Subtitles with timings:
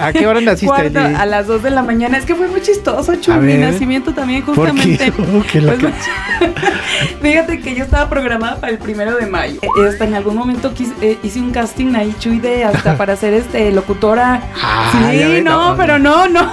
[0.00, 0.66] ¿A, ¿A, qué hora naciste?
[0.66, 2.18] Cuarto, a las 2 de la mañana.
[2.18, 3.32] Es que fue muy chistoso, Chu.
[3.34, 5.12] Mi nacimiento también, justamente.
[5.12, 5.60] ¿Por qué?
[5.62, 5.94] Pues,
[7.22, 9.60] fíjate que yo estaba programada para el primero de mayo.
[9.88, 13.34] Hasta en algún momento quise, eh, hice un casting ahí, Chuy, de hasta para ser
[13.34, 14.42] este locutora.
[14.60, 15.76] Ah, sí, no.
[15.76, 16.52] pero no, no.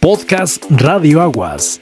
[0.00, 1.80] Podcast Radio Aguas.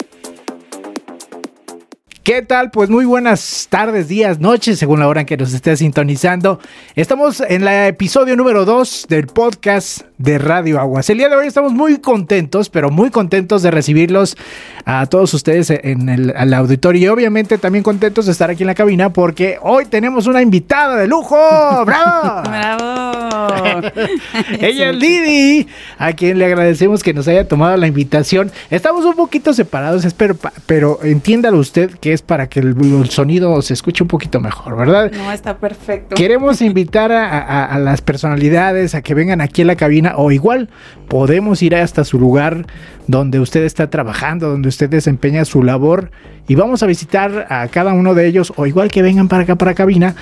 [2.22, 2.70] ¿Qué tal?
[2.70, 6.60] Pues muy buenas tardes, días, noches, según la hora en que nos esté sintonizando.
[6.94, 11.10] Estamos en el episodio número 2 del podcast de Radio Aguas.
[11.10, 14.36] El día de hoy estamos muy contentos, pero muy contentos de recibirlos
[14.84, 18.76] a todos ustedes en el, auditorio y obviamente también contentos de estar aquí en la
[18.76, 21.36] cabina porque hoy tenemos una invitada de lujo.
[21.84, 22.42] ¡Bravo!
[22.48, 23.01] Bravo.
[24.60, 25.66] Ella es Lidi,
[25.98, 28.50] a quien le agradecemos que nos haya tomado la invitación.
[28.70, 30.36] Estamos un poquito separados, espero,
[30.66, 34.76] pero entiéndalo usted que es para que el, el, sonido se escuche un poquito mejor,
[34.76, 35.10] ¿verdad?
[35.12, 36.14] No, está perfecto.
[36.14, 40.30] Queremos invitar a, a, a, las personalidades a que vengan aquí a la cabina o
[40.30, 40.68] igual
[41.08, 42.66] podemos ir hasta su lugar
[43.06, 46.10] donde usted está trabajando, donde usted desempeña su labor
[46.48, 49.56] y vamos a visitar a cada uno de ellos o igual que vengan para acá,
[49.56, 50.14] para cabina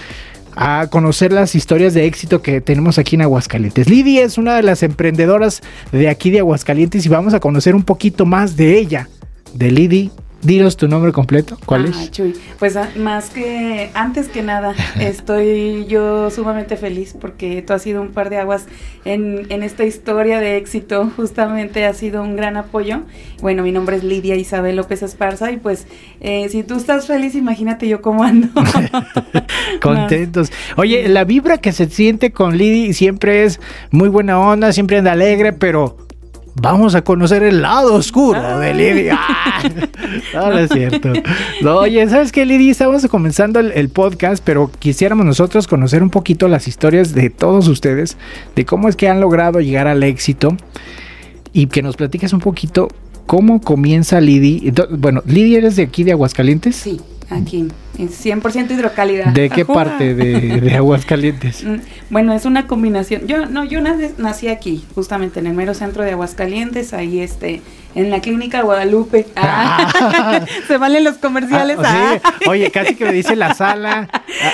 [0.56, 3.88] a conocer las historias de éxito que tenemos aquí en Aguascalientes.
[3.88, 5.60] Lidia es una de las emprendedoras
[5.92, 9.08] de aquí de Aguascalientes y vamos a conocer un poquito más de ella,
[9.54, 10.10] de Lidy
[10.42, 12.10] Dinos tu nombre completo, ¿cuál ah, es?
[12.10, 18.00] Chuy, pues más que, antes que nada, estoy yo sumamente feliz porque tú has sido
[18.00, 18.66] un par de aguas
[19.04, 23.00] en, en, esta historia de éxito, justamente ha sido un gran apoyo.
[23.42, 25.86] Bueno, mi nombre es Lidia Isabel López Esparza y pues
[26.20, 28.48] eh, si tú estás feliz, imagínate yo cómo ando.
[29.82, 30.50] Contentos.
[30.76, 35.12] Oye, la vibra que se siente con Lidia siempre es muy buena onda, siempre anda
[35.12, 35.96] alegre, pero
[36.54, 39.18] vamos a conocer el lado oscuro de Lidia.
[40.34, 41.12] no, no es cierto.
[41.62, 42.72] No, oye, ¿sabes qué, Lidia?
[42.72, 47.68] Estamos comenzando el, el, podcast, pero quisiéramos nosotros conocer un poquito las historias de todos
[47.68, 48.16] ustedes,
[48.56, 50.56] de cómo es que han logrado llegar al éxito
[51.52, 52.88] y que nos platiques un poquito
[53.26, 54.72] cómo comienza Lidia.
[54.90, 56.76] Bueno, Lidia, ¿eres de aquí, de Aguascalientes?
[56.76, 57.00] Sí,
[57.30, 57.68] aquí.
[57.98, 59.32] 100% hidrocálida.
[59.32, 61.64] ¿De qué parte de, de, Aguascalientes?
[62.10, 63.28] Bueno, es una combinación.
[63.28, 67.62] Yo no, yo nací aquí, justamente en el mero centro de Aguascalientes, ahí este,
[67.94, 69.26] en la clínica Guadalupe.
[69.36, 71.78] Ah, se valen los comerciales.
[71.80, 72.48] Ah, sí.
[72.48, 74.08] Oye, casi que me dice la sala.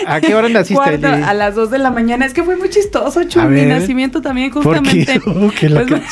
[0.06, 0.74] ¿A, a qué hora naciste?
[0.74, 2.26] Cuarto, a las 2 de la mañana.
[2.26, 5.20] Es que fue muy chistoso, Chu, mi nacimiento también, justamente.
[5.20, 5.66] ¿Por qué?
[5.76, 6.02] Oh, pues,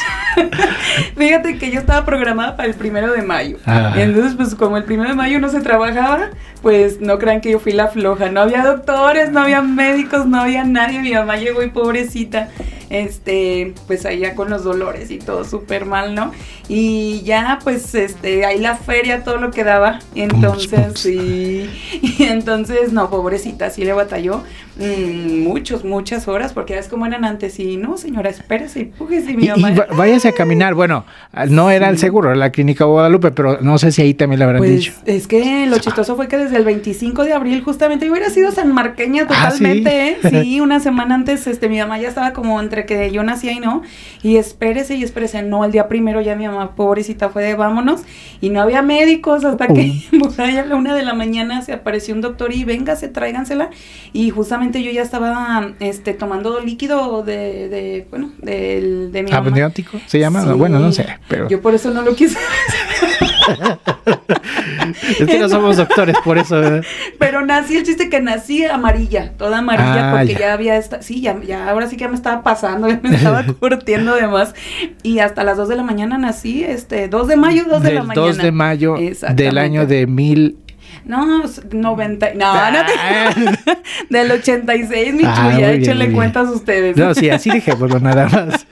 [1.17, 3.59] fíjate que yo estaba programada para el primero de mayo.
[3.67, 3.95] Ah.
[3.97, 6.31] Entonces, pues como el primero de mayo no se trabajaba,
[6.65, 8.31] pues no crean que yo fui la floja.
[8.31, 10.99] No había doctores, no había médicos, no había nadie.
[11.01, 12.49] Mi mamá llegó y pobrecita,
[12.91, 16.33] este, pues allá con los dolores y todo súper mal, ¿no?
[16.69, 19.99] Y ya, pues, este, ahí la feria, todo lo que daba.
[20.15, 21.71] Entonces, sí.
[22.19, 24.43] Y entonces, no, pobrecita, sí le batalló
[24.77, 27.59] mmm, muchos, muchas horas, porque ves cómo eran antes.
[27.59, 29.73] Y no, señora, espérese y pújese, mi mamá.
[29.73, 30.75] Y, váyase a caminar.
[30.75, 31.05] Bueno,
[31.49, 34.45] no era el seguro, era la clínica Guadalupe, pero no sé si ahí también le
[34.45, 34.93] habrán pues, dicho.
[35.07, 38.51] Es que lo chistoso fue que desde el 25 de abril, justamente, yo hubiera sido
[38.53, 40.37] sanmarqueña totalmente, ¿Ah, sí?
[40.37, 40.45] ¿eh?
[40.45, 43.61] Sí, una semana antes, este, mi mamá ya estaba como entre que yo nacía y
[43.61, 43.83] no.
[44.23, 45.43] Y espérese y espérese.
[45.43, 48.03] No, el día primero ya mi mamá, pobrecita, fue de vámonos.
[48.41, 51.73] Y no había médicos hasta que por ahí a la una de la mañana se
[51.73, 53.71] apareció un doctor y véngase, tráigansela.
[54.13, 59.49] Y justamente yo ya estaba este, tomando líquido de, de bueno, de, de mi mamá.
[59.49, 60.43] ¿Amniótico se llama?
[60.43, 60.51] Sí.
[60.51, 61.49] Bueno, no sé, pero...
[61.49, 62.39] Yo por eso no lo quise.
[65.21, 66.61] es que no somos doctores, por eso.
[66.61, 66.83] ¿verdad?
[67.19, 70.39] Pero nací, el chiste que nací amarilla, toda amarilla, Ah, porque ya.
[70.41, 73.15] ya, había, esta, sí, ya, ya, ahora sí que ya me estaba pasando, ya me
[73.17, 74.55] estaba curtiendo de más.
[75.03, 77.95] Y hasta las 2 de la mañana nací, este, 2 de mayo, 2 de Del
[77.97, 78.27] la mañana.
[78.27, 78.97] 2 de mayo
[79.35, 80.59] del año de mil...
[81.07, 83.35] No, 90, no, no te, Ah.
[84.09, 86.97] del 86, mi Ah, chuya, échenle cuentas ustedes.
[86.97, 88.67] No, sí, así dejémoslo nada más.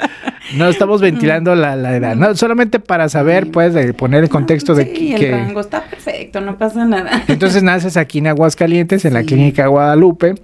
[0.57, 4.75] No estamos ventilando la, la edad, no, solamente para saber, pues, de poner el contexto
[4.75, 5.27] de sí, que...
[5.27, 7.25] el rango está perfecto, no pasa nada.
[7.29, 10.35] Entonces naces aquí en Aguascalientes, en la clínica Guadalupe.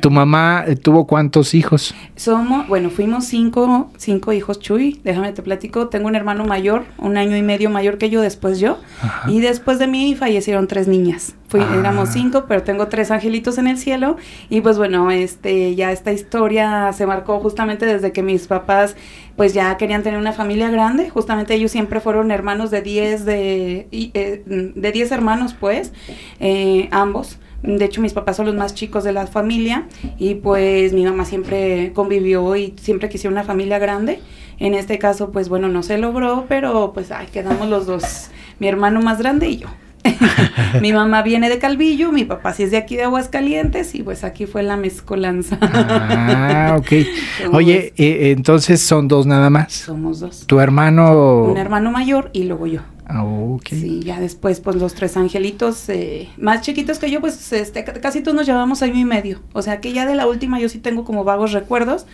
[0.00, 1.94] ¿Tu mamá eh, tuvo cuántos hijos?
[2.16, 5.00] Somos, bueno, fuimos cinco, cinco hijos, Chuy.
[5.04, 5.88] Déjame te platico.
[5.88, 8.78] Tengo un hermano mayor, un año y medio mayor que yo, después yo.
[9.02, 9.30] Ajá.
[9.30, 11.34] Y después de mí fallecieron tres niñas.
[11.48, 11.76] Fui, Ah.
[11.78, 14.16] Éramos cinco, pero tengo tres angelitos en el cielo.
[14.50, 18.96] Y pues bueno, este, ya esta historia se marcó justamente desde que mis papás
[19.36, 21.10] pues ya querían tener una familia grande.
[21.10, 24.42] Justamente ellos siempre fueron hermanos de 10 de, eh,
[24.74, 25.92] de 10 hermanos, pues,
[26.40, 27.38] eh, ambos.
[27.62, 29.86] De hecho, mis papás son los más chicos de la familia
[30.18, 34.20] y pues mi mamá siempre convivió y siempre quisieron una familia grande.
[34.58, 38.68] En este caso, pues bueno, no se logró, pero pues ay, quedamos los dos, mi
[38.68, 39.68] hermano más grande y yo.
[40.80, 44.24] mi mamá viene de Calvillo, mi papá sí es de aquí de Aguascalientes y pues
[44.24, 45.58] aquí fue la mezcolanza.
[45.60, 46.92] Ah, ok.
[47.52, 49.72] Oye, eh, entonces son dos nada más.
[49.72, 50.46] Somos dos.
[50.46, 51.44] Tu hermano...
[51.44, 52.80] Un hermano mayor y luego yo.
[53.08, 53.68] Ah, ok.
[53.68, 58.20] Sí, ya después, pues los tres angelitos eh, más chiquitos que yo, pues este, casi
[58.20, 59.40] todos nos llevamos año y medio.
[59.52, 62.06] O sea que ya de la última yo sí tengo como vagos recuerdos,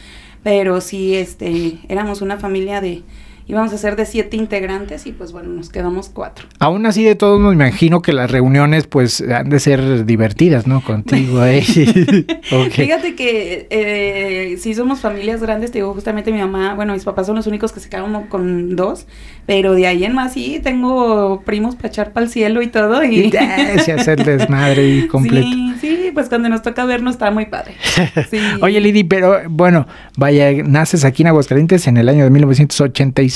[0.42, 3.02] pero sí, este, éramos una familia de,
[3.46, 6.46] íbamos a ser de siete integrantes y pues bueno, nos quedamos cuatro.
[6.58, 10.82] Aún así de todos me imagino que las reuniones pues han de ser divertidas, ¿no?
[10.82, 11.62] Contigo ahí.
[11.62, 17.26] Fíjate que eh, si somos familias grandes, te digo, justamente mi mamá, bueno, mis papás
[17.26, 19.06] son los únicos que se quedaron con dos,
[19.46, 23.02] pero de ahí en más sí, tengo primos para echar para el cielo y todo.
[23.04, 25.46] Y, y hacer desmadre y completo.
[25.46, 27.74] Sí, sí, pues cuando nos toca vernos está muy padre.
[28.60, 29.86] Oye, Lidi, pero bueno,
[30.16, 33.31] vaya, naces aquí en Aguascalientes en el año de 1986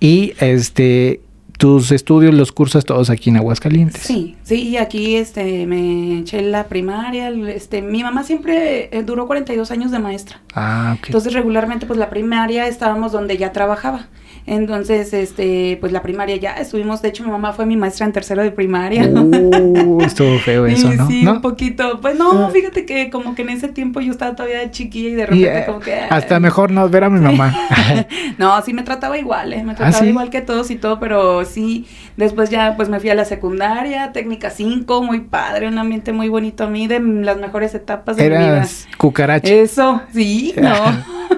[0.00, 1.20] y este
[1.58, 4.02] tus estudios los cursas todos aquí en Aguascalientes.
[4.02, 9.70] Sí, sí, aquí este me eché la primaria, este mi mamá siempre eh, duró 42
[9.70, 10.40] años de maestra.
[10.54, 11.06] Ah, ok.
[11.06, 14.08] Entonces regularmente pues la primaria estábamos donde ya trabajaba.
[14.46, 18.12] Entonces, este, pues la primaria ya estuvimos, de hecho mi mamá fue mi maestra en
[18.12, 19.06] tercero de primaria.
[19.06, 21.06] Uh, estuvo feo eso, ¿no?
[21.08, 22.00] Sí, un poquito.
[22.02, 22.50] Pues no, ah.
[22.52, 25.64] fíjate que como que en ese tiempo yo estaba todavía chiquilla y de repente eh,
[25.66, 25.94] como que...
[25.94, 27.56] Hasta mejor no ver a mi mamá.
[28.38, 29.62] no, sí me trataba igual, ¿eh?
[29.62, 31.86] Me ¿Ah, trataba igual que todos y todo, pero sí,
[32.18, 36.28] después ya pues me fui a la secundaria, técnica 5, muy padre, un ambiente muy
[36.28, 38.66] bonito a mí, de las mejores etapas de mi vida.
[38.98, 39.50] cucaracha.
[39.50, 40.74] Eso, sí, no.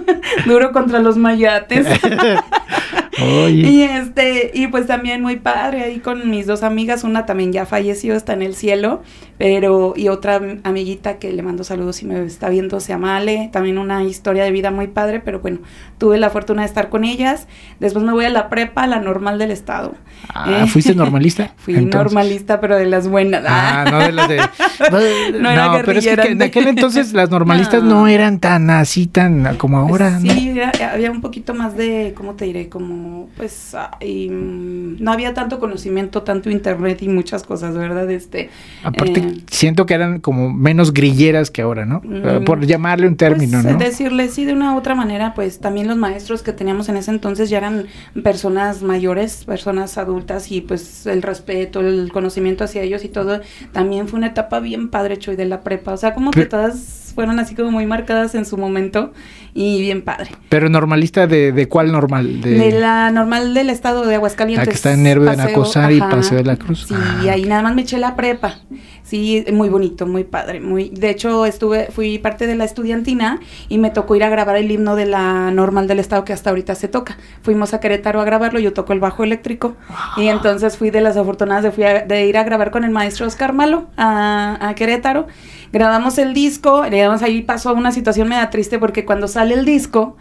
[0.47, 1.87] Duro contra los mayates.
[3.19, 7.67] Y este, y pues también muy padre ahí con mis dos amigas, una también ya
[7.67, 9.03] falleció, está en el cielo,
[9.39, 13.51] pero, y otra amiguita que le mando saludos si me está viendo, se llama Ale,
[13.53, 15.59] también una historia de vida muy padre, pero bueno,
[15.99, 17.47] tuve la fortuna de estar con ellas.
[17.81, 19.95] Después me voy a la prepa, la normal del estado.
[20.35, 21.53] Ah, eh, ¿fuiste normalista?
[21.57, 23.45] Fui normalista, pero de las buenas.
[23.47, 24.37] Ah, no de las de...
[25.41, 28.07] no, no pero es que, en aquel entonces las normalistas no.
[28.09, 30.19] eran tan así, tan como ahora.
[30.19, 32.69] Sí, había un poquito más de, ¿cómo te diré?
[32.69, 33.06] Como,
[33.37, 38.11] pues, y, mm, no había tanto conocimiento, tanto internet y muchas cosas, ¿verdad?
[38.11, 38.51] Este,
[38.83, 42.01] Aparte, eh, siento que eran como menos grilleras que ahora, ¿no?
[42.05, 43.79] Mm, Por llamarle un término, pues, ¿no?
[43.79, 47.11] Decirle, sí, de una u otra manera, pues también los maestros que teníamos en ese
[47.11, 47.87] entonces ya eran
[48.23, 53.41] personas mayores, personas adultas y pues el respeto, el conocimiento hacia ellos y todo,
[53.73, 55.93] también fue una etapa bien padre, Choy, de la prepa.
[55.93, 59.13] O sea, como que todas fueron así como muy marcadas en su momento
[59.57, 60.31] y bien padre.
[60.51, 62.43] Pero normalista de, de cuál normal?
[62.43, 62.71] De...
[62.73, 64.67] la normal del estado de Aguascalientes.
[64.67, 66.85] La que está en Nervo de Nacosar y Paseo de la Cruz.
[66.87, 66.95] Sí,
[67.25, 67.33] y ah.
[67.33, 68.59] ahí nada más me eché la prepa.
[69.03, 70.91] Sí, muy bonito, muy padre, muy.
[70.91, 73.39] De hecho, estuve, fui parte de la estudiantina
[73.69, 76.51] y me tocó ir a grabar el himno de la normal del estado que hasta
[76.51, 77.17] ahorita se toca.
[77.43, 79.77] Fuimos a Querétaro a grabarlo, yo toco el bajo eléctrico
[80.17, 83.27] y entonces fui de las afortunadas de, fui de ir a grabar con el maestro
[83.27, 85.29] Oscar Malo a, a Querétaro
[85.73, 90.17] grabamos el disco, digamos, ahí pasó una situación media triste porque cuando sale el disco,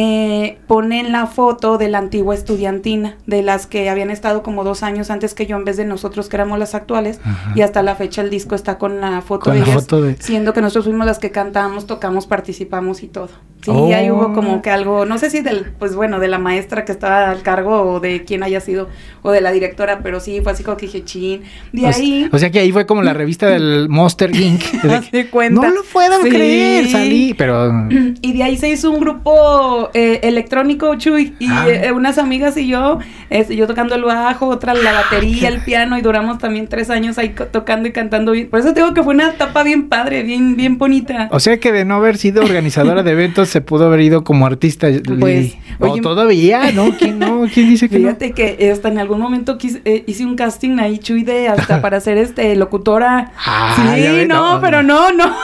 [0.00, 4.84] eh, ponen la foto de la antigua estudiantina, de las que habían estado como dos
[4.84, 7.20] años antes que yo, en vez de nosotros que éramos las actuales,
[7.56, 9.88] y hasta la fecha el disco está con la foto de ellas,
[10.20, 13.30] siendo que nosotros fuimos las que cantamos, tocamos, participamos y todo.
[13.62, 14.62] Sí, ahí hubo como oh.
[14.62, 17.82] que algo, no sé si del, pues bueno, de la maestra que estaba al cargo
[17.82, 18.88] o de quién haya sido,
[19.22, 21.42] o de la directora, pero sí, fue así como que dije, chin,
[21.72, 22.28] de ahí...
[22.30, 24.62] O sea que ahí fue como la revista del Monster Inc.
[25.50, 27.88] No lo puedo creer, salí, pero...
[28.22, 31.66] Y de ahí se hizo un grupo eh, electrónico, Chuy, y ah.
[31.68, 32.98] eh, unas amigas y yo,
[33.30, 37.18] este, yo tocando el bajo, otra la batería, el piano, y duramos también tres años
[37.18, 38.32] ahí tocando y cantando.
[38.50, 41.28] Por eso digo que fue una etapa bien padre, bien, bien bonita.
[41.30, 44.46] O sea que de no haber sido organizadora de eventos, se pudo haber ido como
[44.46, 44.88] artista.
[45.18, 46.96] Pues, o todavía, ¿no?
[46.96, 47.46] ¿Quién no?
[47.52, 51.22] ¿Quién dice que fíjate que hasta en algún momento eh, hice un casting ahí, Chuy,
[51.22, 53.32] de hasta para ser este locutora.
[53.44, 55.34] Ah, sí, no, pero no, no.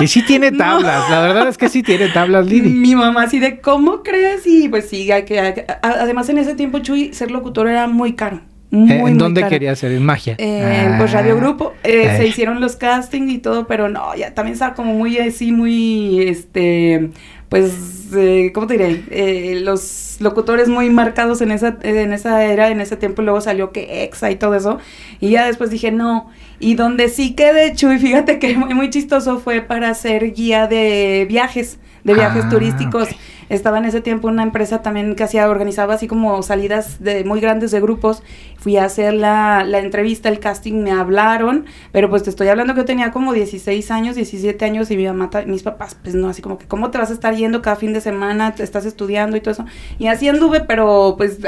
[0.00, 2.70] Y sí tiene tablas, la verdad es que sí tiene tablas, Lidi.
[2.70, 4.46] Mi mamá así de, ¿cómo crees?
[4.46, 8.40] Y pues sí, hay que, además en ese tiempo, Chuy, ser locutor era muy caro.
[8.70, 9.92] Muy, ¿En dónde quería ser?
[9.92, 10.34] ¿En magia?
[10.38, 11.72] Eh, pues Radio Grupo.
[11.82, 15.52] Eh, se hicieron los castings y todo, pero no, ya también estaba como muy así,
[15.52, 17.10] muy, este,
[17.48, 19.04] pues, eh, ¿cómo te diré?
[19.10, 23.72] Eh, los locutores muy marcados en esa, en esa era, en ese tiempo, luego salió
[23.72, 24.78] que Exa y todo eso,
[25.18, 28.90] y ya después dije, no, y donde sí quedé hecho, y fíjate que muy, muy
[28.90, 33.08] chistoso fue para ser guía de viajes, de viajes ah, turísticos.
[33.52, 37.38] Estaba en ese tiempo una empresa también que hacía, organizaba así como salidas de muy
[37.38, 38.22] grandes de grupos.
[38.62, 42.74] Fui a hacer la, la entrevista, el casting, me hablaron, pero pues te estoy hablando
[42.74, 46.28] que yo tenía como 16 años, 17 años y mi mamá, mis papás, pues no,
[46.28, 48.54] así como que, ¿cómo te vas a estar yendo cada fin de semana?
[48.54, 49.64] Te estás estudiando y todo eso.
[49.98, 51.40] Y así anduve, pero pues,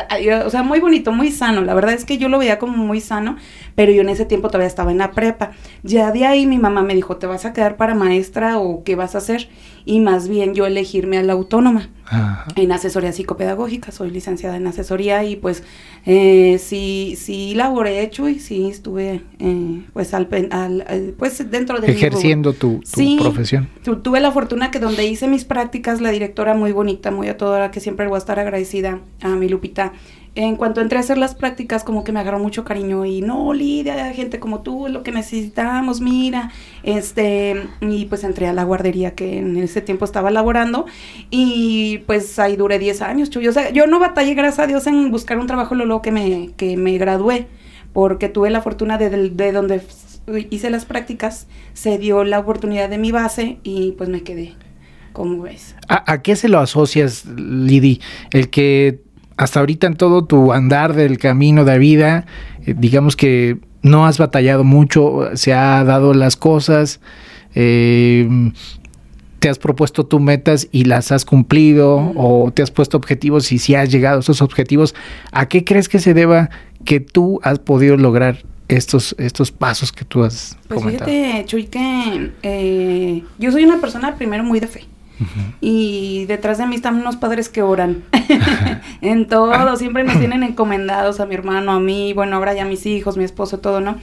[0.44, 1.62] o sea, muy bonito, muy sano.
[1.62, 3.36] La verdad es que yo lo veía como muy sano,
[3.76, 5.52] pero yo en ese tiempo todavía estaba en la prepa.
[5.84, 8.96] Ya de ahí mi mamá me dijo, ¿te vas a quedar para maestra o qué
[8.96, 9.48] vas a hacer?
[9.84, 11.90] Y más bien yo elegirme a la autónoma
[12.56, 15.62] en asesoría psicopedagógica, soy licenciada en asesoría y pues
[16.04, 21.90] eh, sí, sí laboré hecho y sí estuve eh, pues al, al, pues dentro de
[21.90, 23.68] ejerciendo tu, tu profesión.
[24.02, 27.70] tuve la fortuna que donde hice mis prácticas la directora muy bonita, muy a toda
[27.70, 29.92] que siempre voy a estar agradecida a mi Lupita
[30.36, 33.52] en cuanto entré a hacer las prácticas, como que me agarró mucho cariño y no,
[33.52, 36.50] Lidia, gente como tú lo que necesitamos, mira,
[36.82, 40.86] este, y pues entré a la guardería que en ese tiempo estaba laborando
[41.30, 43.46] y pues ahí duré 10 años, Chuy.
[43.46, 46.50] O sea, yo no batallé, gracias a Dios, en buscar un trabajo luego que me,
[46.56, 47.46] que me gradué,
[47.92, 49.82] porque tuve la fortuna de, de, donde
[50.50, 54.54] hice las prácticas, se dio la oportunidad de mi base y pues me quedé.
[55.12, 55.76] ¿Cómo ves?
[55.86, 58.00] ¿A, a qué se lo asocias, Lidi?
[58.32, 59.03] El que
[59.36, 62.26] hasta ahorita en todo tu andar del camino de vida,
[62.66, 67.00] eh, digamos que no has batallado mucho, se ha dado las cosas,
[67.54, 68.52] eh,
[69.38, 73.58] te has propuesto tus metas y las has cumplido, o te has puesto objetivos y
[73.58, 74.94] si has llegado a esos objetivos,
[75.32, 76.48] ¿a qué crees que se deba
[76.84, 78.38] que tú has podido lograr
[78.68, 84.14] estos, estos pasos que tú has pues fíjate, Chuy, que eh, yo soy una persona
[84.16, 84.84] primero muy de fe.
[85.60, 88.04] Y detrás de mí están unos padres que oran.
[89.00, 92.86] en todo, siempre nos tienen encomendados a mi hermano, a mí, bueno, ahora ya mis
[92.86, 93.96] hijos, mi esposo, todo, ¿no?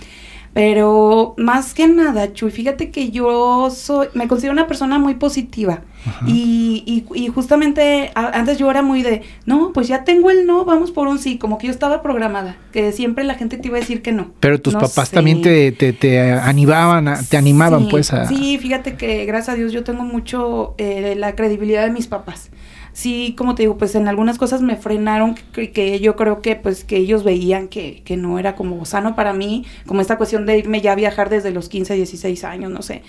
[0.54, 5.82] Pero más que nada, Chuy, fíjate que yo soy, me considero una persona muy positiva.
[6.26, 10.90] Y, y, justamente antes yo era muy de, no, pues ya tengo el no, vamos
[10.90, 13.82] por un sí, como que yo estaba programada, que siempre la gente te iba a
[13.82, 14.32] decir que no.
[14.40, 18.28] Pero tus papás también te, te, animaban, te animaban pues a...
[18.28, 22.50] Sí, fíjate que gracias a Dios yo tengo mucho eh, la credibilidad de mis papás
[22.94, 26.84] sí, como te digo, pues en algunas cosas me frenaron que, yo creo que pues
[26.84, 30.58] que ellos veían que, que, no era como sano para mí, como esta cuestión de
[30.58, 33.02] irme ya a viajar desde los 15, 16 años, no sé.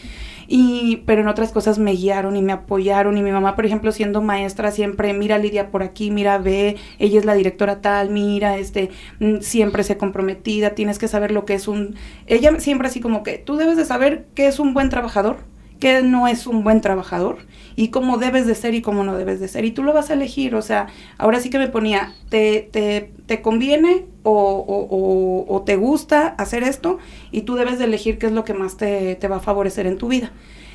[0.48, 3.92] Y, pero en otras cosas me guiaron y me apoyaron y mi mamá, por ejemplo,
[3.92, 8.58] siendo maestra siempre, mira Lidia por aquí, mira ve, ella es la directora tal, mira,
[8.58, 11.94] este, mm, siempre se comprometida, tienes que saber lo que es un,
[12.26, 15.38] ella siempre así como que tú debes de saber qué es un buen trabajador,
[15.82, 17.38] qué no es un buen trabajador
[17.74, 19.64] y cómo debes de ser y cómo no debes de ser.
[19.64, 20.86] Y tú lo vas a elegir, o sea,
[21.18, 27.00] ahora sí que me ponía, ¿te, te, te conviene o, o, te gusta hacer esto?
[27.32, 29.88] Y tú debes de elegir qué es lo que más te, te va a favorecer
[29.88, 30.30] en tu vida.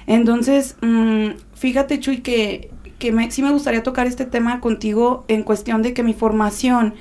[0.07, 5.43] Entonces, mmm, fíjate Chuy que, que me, sí me gustaría tocar este tema contigo en
[5.43, 6.95] cuestión de que mi formación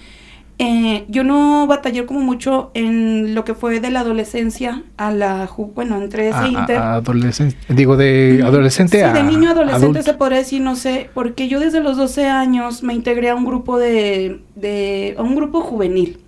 [0.58, 5.50] eh, yo no batallé como mucho en lo que fue de la adolescencia a la,
[5.74, 6.78] bueno, entre ese inter.
[6.78, 11.48] adolescente, digo, de adolescente sí, de niño a adolescente se podría decir, no sé, porque
[11.48, 15.60] yo desde los 12 años me integré a un grupo de, de a un grupo
[15.60, 16.20] juvenil,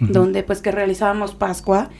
[0.00, 1.90] donde pues que realizábamos Pascua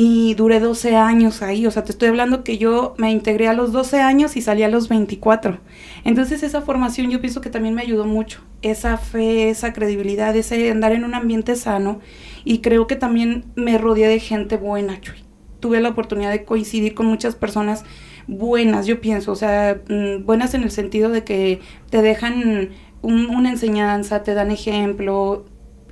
[0.00, 3.52] y duré 12 años ahí, o sea, te estoy hablando que yo me integré a
[3.52, 5.58] los 12 años y salí a los 24.
[6.04, 10.70] Entonces esa formación yo pienso que también me ayudó mucho, esa fe, esa credibilidad, ese
[10.70, 11.98] andar en un ambiente sano
[12.44, 15.16] y creo que también me rodeé de gente buena, Chuy.
[15.58, 17.84] Tuve la oportunidad de coincidir con muchas personas
[18.28, 21.58] buenas, yo pienso, o sea, mm, buenas en el sentido de que
[21.90, 22.68] te dejan
[23.02, 25.44] una enseñanza, te dan ejemplo,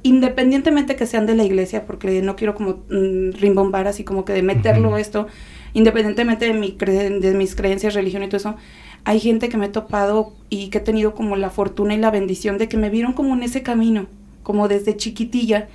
[0.02, 4.32] independientemente que sean de la iglesia, porque no quiero como mm, rimbombar así como que
[4.32, 5.26] de meterlo esto,
[5.72, 8.56] independientemente de, mi de mis creencias, religión y todo eso,
[9.04, 12.10] hay gente que me he topado y que he tenido como la fortuna y la
[12.10, 14.06] bendición de que me vieron como en ese camino,
[14.42, 15.68] como desde chiquitilla,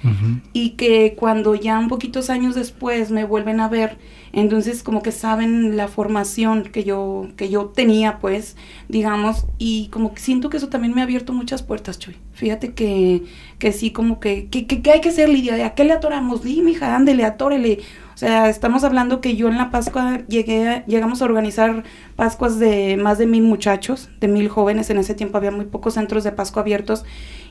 [0.54, 3.98] y que cuando ya un poquitos años después me vuelven a ver,
[4.34, 8.56] entonces como que saben la formación que yo, que yo tenía, pues,
[8.88, 12.16] digamos, y como que siento que eso también me ha abierto muchas puertas, Chuy.
[12.34, 13.24] Fíjate que,
[13.60, 16.44] que sí, como que, que, que, hay que hacer, Lidia, ¿a qué le atoramos?
[16.44, 17.80] Dime, hija, ándele, atórele.
[18.14, 21.84] O sea, estamos hablando que yo en la Pascua llegué, llegamos a organizar
[22.16, 24.90] Pascuas de más de mil muchachos, de mil jóvenes.
[24.90, 27.04] En ese tiempo había muy pocos centros de Pascua abiertos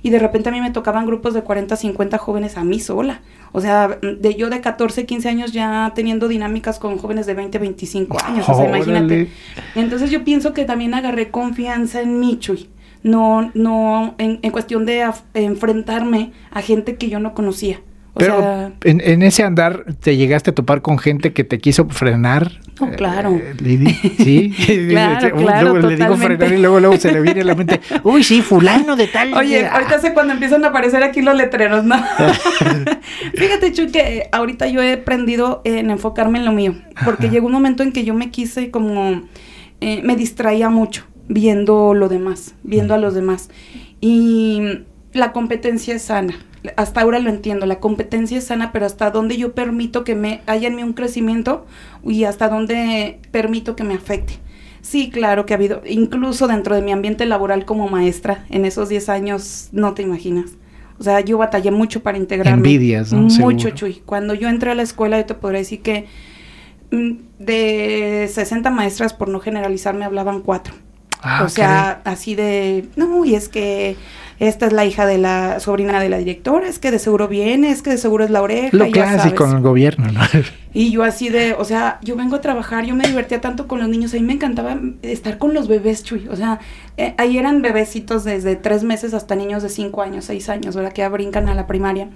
[0.03, 3.21] y de repente a mí me tocaban grupos de 40, 50 jóvenes a mí sola.
[3.53, 7.59] O sea, de yo de 14, 15 años ya teniendo dinámicas con jóvenes de 20,
[7.59, 8.49] 25 años.
[8.49, 9.29] O sea, imagínate.
[9.75, 12.69] Entonces yo pienso que también agarré confianza en Michuy.
[13.03, 17.81] No, no, en, en cuestión de enfrentarme a gente que yo no conocía.
[18.21, 22.61] Pero en, ese andar te llegaste a topar con gente que te quiso frenar.
[22.81, 23.35] No, claro.
[23.37, 24.55] Eh, sí.
[24.91, 28.23] claro, claro, le digo frenar y luego, luego se le viene a la mente, uy,
[28.23, 29.35] sí, fulano de tal.
[29.35, 31.97] Oye, ahorita sé cuando empiezan a aparecer aquí los letreros, ¿no?
[33.35, 36.75] Fíjate, Chuy, que ahorita yo he aprendido en enfocarme en lo mío.
[37.05, 39.23] Porque llegó un momento en que yo me quise como,
[39.81, 43.51] eh, me distraía mucho viendo lo demás, viendo a los demás.
[44.01, 46.35] Y la competencia es sana.
[46.77, 50.43] Hasta ahora lo entiendo, la competencia es sana, pero hasta dónde yo permito que me
[50.47, 51.67] haya en mí un crecimiento
[52.05, 54.35] y hasta dónde permito que me afecte.
[54.83, 58.89] Sí, claro que ha habido, incluso dentro de mi ambiente laboral como maestra, en esos
[58.89, 60.53] 10 años, no te imaginas.
[60.99, 62.59] O sea, yo batallé mucho para integrarme.
[62.59, 63.23] Envidias, ¿no?
[63.23, 64.03] Mucho, Chuy.
[64.05, 66.07] Cuando yo entré a la escuela, yo te podría decir que
[66.91, 70.75] mm, de 60 maestras, por no generalizar, me hablaban cuatro.
[71.23, 73.97] Ah, o sea, así de, no, y es que
[74.41, 77.71] esta es la hija de la sobrina de la directora, es que de seguro viene,
[77.71, 78.75] es que de seguro es la oreja.
[78.75, 80.21] Lo clásico con el gobierno, ¿no?
[80.73, 83.81] Y yo así de, o sea, yo vengo a trabajar, yo me divertía tanto con
[83.81, 86.29] los niños, a mí me encantaba estar con los bebés, Chuy.
[86.29, 86.61] O sea,
[86.97, 90.93] eh, ahí eran bebecitos desde tres meses hasta niños de cinco años, seis años, ¿verdad?
[90.93, 92.09] Que ya brincan a la primaria.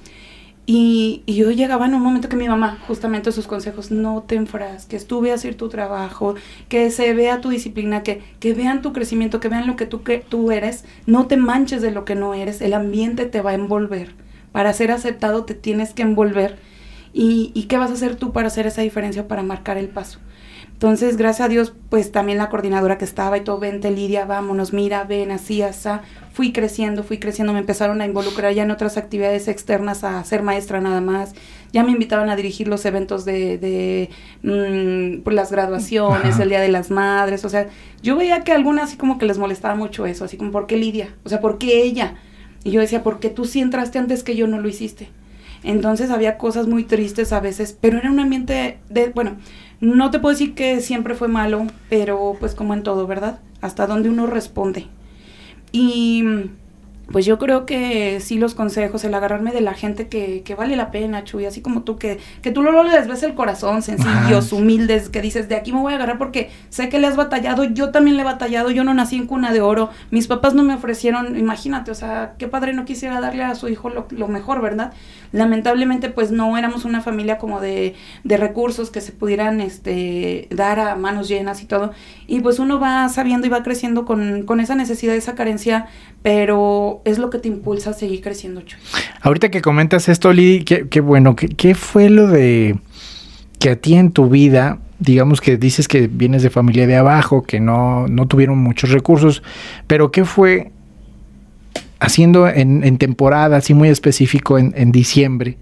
[0.66, 4.42] Y, yo llegaba en un momento que mi mamá, justamente sus consejos, no te
[4.88, 6.34] que estuve a hacer tu trabajo,
[6.68, 10.02] que se vea tu disciplina, que, que vean tu crecimiento, que vean lo que tú,
[10.02, 13.50] que tú eres, no te manches de lo que no eres, el ambiente te va
[13.50, 14.14] a envolver.
[14.52, 16.56] Para ser aceptado te tienes que envolver.
[17.12, 20.18] ¿Y, y qué vas a hacer tú para hacer esa diferencia, para marcar el paso?
[20.74, 24.72] Entonces, gracias a Dios, pues también la coordinadora que estaba y todo, vente Lidia, vámonos,
[24.72, 25.88] mira, ven, así, así.
[26.32, 30.42] Fui creciendo, fui creciendo, me empezaron a involucrar ya en otras actividades externas, a ser
[30.42, 31.32] maestra nada más.
[31.72, 34.10] Ya me invitaban a dirigir los eventos de, de
[34.42, 37.44] mm, pues, las graduaciones, el Día de las Madres.
[37.44, 37.68] O sea,
[38.02, 40.66] yo veía que a algunas así como que les molestaba mucho eso, así como, ¿por
[40.66, 41.14] qué Lidia?
[41.24, 42.16] O sea, ¿por qué ella?
[42.64, 45.08] Y yo decía, ¿por qué tú sí entraste antes que yo no lo hiciste?
[45.62, 49.36] Entonces había cosas muy tristes a veces, pero era un ambiente de, bueno,
[49.84, 53.40] no te puedo decir que siempre fue malo, pero pues como en todo, ¿verdad?
[53.60, 54.86] Hasta donde uno responde.
[55.72, 56.24] Y
[57.10, 60.76] pues yo creo que sí los consejos, el agarrarme de la gente que, que vale
[60.76, 64.52] la pena, Chuy, así como tú, que, que tú luego les ves el corazón, sencillos,
[64.52, 67.64] humildes, que dices, de aquí me voy a agarrar porque sé que le has batallado,
[67.64, 70.62] yo también le he batallado, yo no nací en cuna de oro, mis papás no
[70.62, 74.28] me ofrecieron, imagínate, o sea, qué padre no quisiera darle a su hijo lo, lo
[74.28, 74.92] mejor, ¿verdad?
[75.32, 80.78] Lamentablemente, pues no éramos una familia como de, de recursos que se pudieran este, dar
[80.80, 81.92] a manos llenas y todo,
[82.26, 85.86] y pues uno va sabiendo y va creciendo con, con esa necesidad, esa carencia,
[86.24, 88.80] pero es lo que te impulsa a seguir creciendo, Chuy.
[89.20, 92.78] Ahorita que comentas esto, Lidi, qué, bueno, ¿qué, ¿qué, fue lo de
[93.58, 97.42] que a ti en tu vida, digamos que dices que vienes de familia de abajo,
[97.42, 99.42] que no, no tuvieron muchos recursos,
[99.86, 100.70] pero qué fue
[102.00, 105.58] haciendo en, en temporada, así muy específico, en, en diciembre?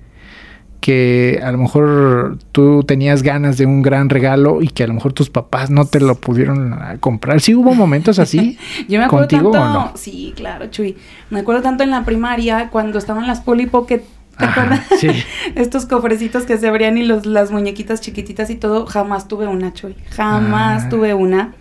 [0.83, 4.95] Que a lo mejor tú tenías ganas de un gran regalo y que a lo
[4.95, 7.41] mejor tus papás no te lo pudieron comprar.
[7.41, 8.59] ¿Sí hubo momentos así?
[8.89, 9.93] Yo me acuerdo contigo tanto, o no?
[9.95, 10.97] Sí, claro, Chuy.
[11.31, 14.03] Me acuerdo tanto en la primaria cuando estaban las Polly Pocket
[14.37, 14.81] ¿Te acuerdas?
[14.99, 15.09] Sí.
[15.55, 19.73] Estos cofrecitos que se abrían y los, las muñequitas chiquititas y todo, jamás tuve una,
[19.73, 19.95] Chuy.
[20.11, 20.89] Jamás ah.
[20.89, 21.55] tuve una.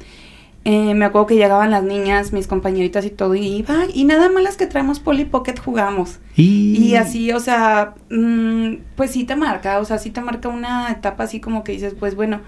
[0.64, 4.30] Eh, me acuerdo que llegaban las niñas, mis compañeritas y todo, y iba, y nada
[4.30, 6.20] más las que traemos Polly Pocket jugamos.
[6.36, 10.92] Y, así, o sea, mm, pues sí te marca, o sea, sí te marca una
[10.92, 12.42] etapa así como que dices, pues bueno,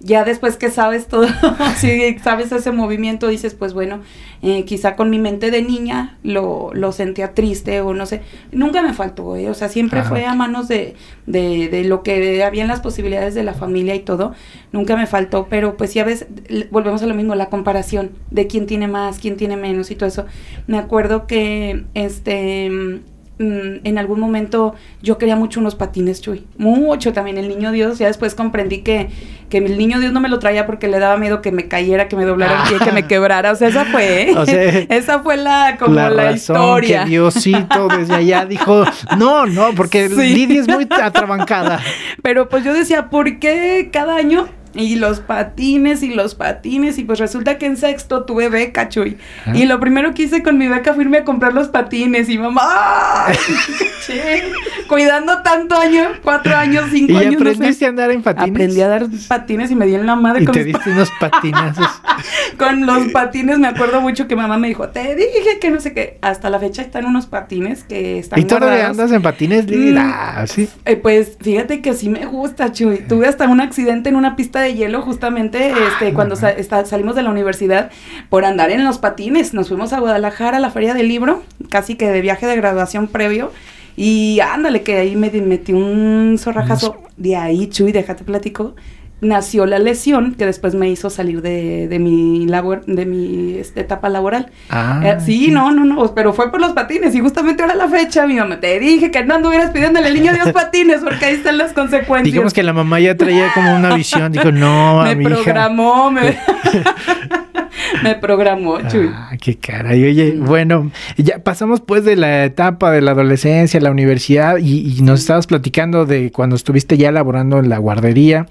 [0.00, 1.26] ya después que sabes todo,
[1.76, 4.00] si sabes ese movimiento, dices, pues bueno,
[4.42, 8.22] eh, quizá con mi mente de niña lo, lo, sentía triste o no sé.
[8.52, 9.48] Nunca me faltó, ¿eh?
[9.48, 10.94] o sea, siempre fue a manos de,
[11.26, 14.34] de, de, lo que había en las posibilidades de la familia y todo.
[14.72, 16.28] Nunca me faltó, pero pues sí a veces
[16.70, 20.08] volvemos a lo mismo, la comparación de quién tiene más, quién tiene menos y todo
[20.08, 20.26] eso.
[20.66, 23.00] Me acuerdo que este
[23.38, 26.46] Mm, en algún momento yo quería mucho unos patines, Chuy.
[26.56, 27.36] Mucho también.
[27.36, 29.10] El niño Dios, ya después comprendí que,
[29.50, 32.08] que el niño Dios no me lo traía porque le daba miedo que me cayera,
[32.08, 33.52] que me doblara el pie, que me quebrara.
[33.52, 34.30] O sea, esa fue.
[34.30, 34.86] ¿eh?
[34.90, 37.04] esa fue la, como la, historia.
[37.04, 38.84] Que Diosito desde allá dijo,
[39.18, 41.80] no, no, porque Lidia es muy atrabancada.
[42.22, 46.98] Pero pues yo decía, ¿por qué cada año y los patines y los patines.
[46.98, 49.18] Y pues resulta que en sexto tuve beca, Chuy.
[49.46, 49.56] Ah.
[49.56, 52.28] Y lo primero que hice con mi beca fue irme a comprar los patines.
[52.28, 53.26] Y mamá,
[54.88, 57.32] cuidando tanto año, cuatro años, cinco años.
[57.32, 58.50] ¿Y aprendiste a andar en patines?
[58.50, 61.88] Aprendí a dar patines y me di en la madre ¿Y te diste unos patinazos.
[62.58, 65.92] con los patines me acuerdo mucho que mamá me dijo, te dije que no sé
[65.92, 66.18] qué.
[66.22, 69.66] Hasta la fecha están unos patines que están ¿Y todavía andas en patines?
[69.66, 70.68] Mm, ah, ¿sí?
[70.84, 72.98] Eh, pues fíjate que sí me gusta, Chuy.
[73.08, 77.22] Tuve hasta un accidente en una pista de hielo justamente ah, este, cuando salimos de
[77.22, 77.90] la universidad
[78.28, 79.54] por andar en los patines.
[79.54, 83.08] Nos fuimos a Guadalajara a la feria del libro, casi que de viaje de graduación
[83.08, 83.52] previo.
[83.96, 86.96] Y ándale, que ahí me metí un zorrajazo.
[87.16, 88.74] De ahí, Chuy, déjate platico
[89.20, 93.80] nació la lesión que después me hizo salir de, de mi labor, de mi este,
[93.80, 94.50] etapa laboral.
[94.68, 97.88] Ah, eh, sí, no, no, no, pero fue por los patines y justamente ahora la
[97.88, 101.34] fecha, mi mamá, te dije que no anduvieras pidiéndole al niño Dios patines porque ahí
[101.34, 102.32] están las consecuencias.
[102.32, 106.36] Digamos que la mamá ya traía como una visión, dijo, no, me programó, me...
[108.02, 109.10] me programó, Chuy.
[109.12, 110.04] Ah, qué caray.
[110.04, 115.20] Oye, bueno, ya pasamos pues de la etapa de la adolescencia, la universidad, y, nos
[115.20, 118.46] estabas platicando de cuando estuviste ya laborando en la guardería.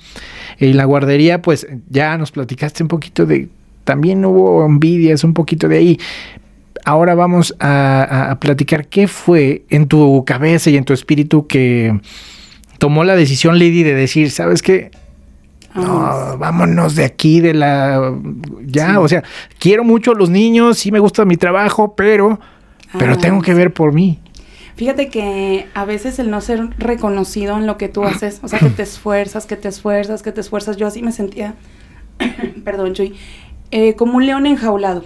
[0.59, 3.49] En la guardería, pues ya nos platicaste un poquito de.
[3.83, 5.99] También hubo envidias, un poquito de ahí.
[6.85, 11.99] Ahora vamos a platicar qué fue en tu cabeza y en tu espíritu que
[12.77, 14.91] tomó la decisión, Lady, de decir, ¿sabes qué?
[15.73, 18.13] No, vámonos de aquí, de la...
[18.65, 19.23] Ya, o sea,
[19.59, 22.39] quiero mucho a los niños, sí me gusta mi trabajo, pero,
[22.97, 24.19] pero ah, tengo que ver por mí.
[24.75, 28.59] Fíjate que a veces el no ser reconocido en lo que tú haces, o sea,
[28.59, 31.55] que te esfuerzas, que te esfuerzas, que te esfuerzas, yo así me sentía,
[32.65, 33.15] perdón, Joy,
[33.71, 35.05] eh, como un león enjaulado.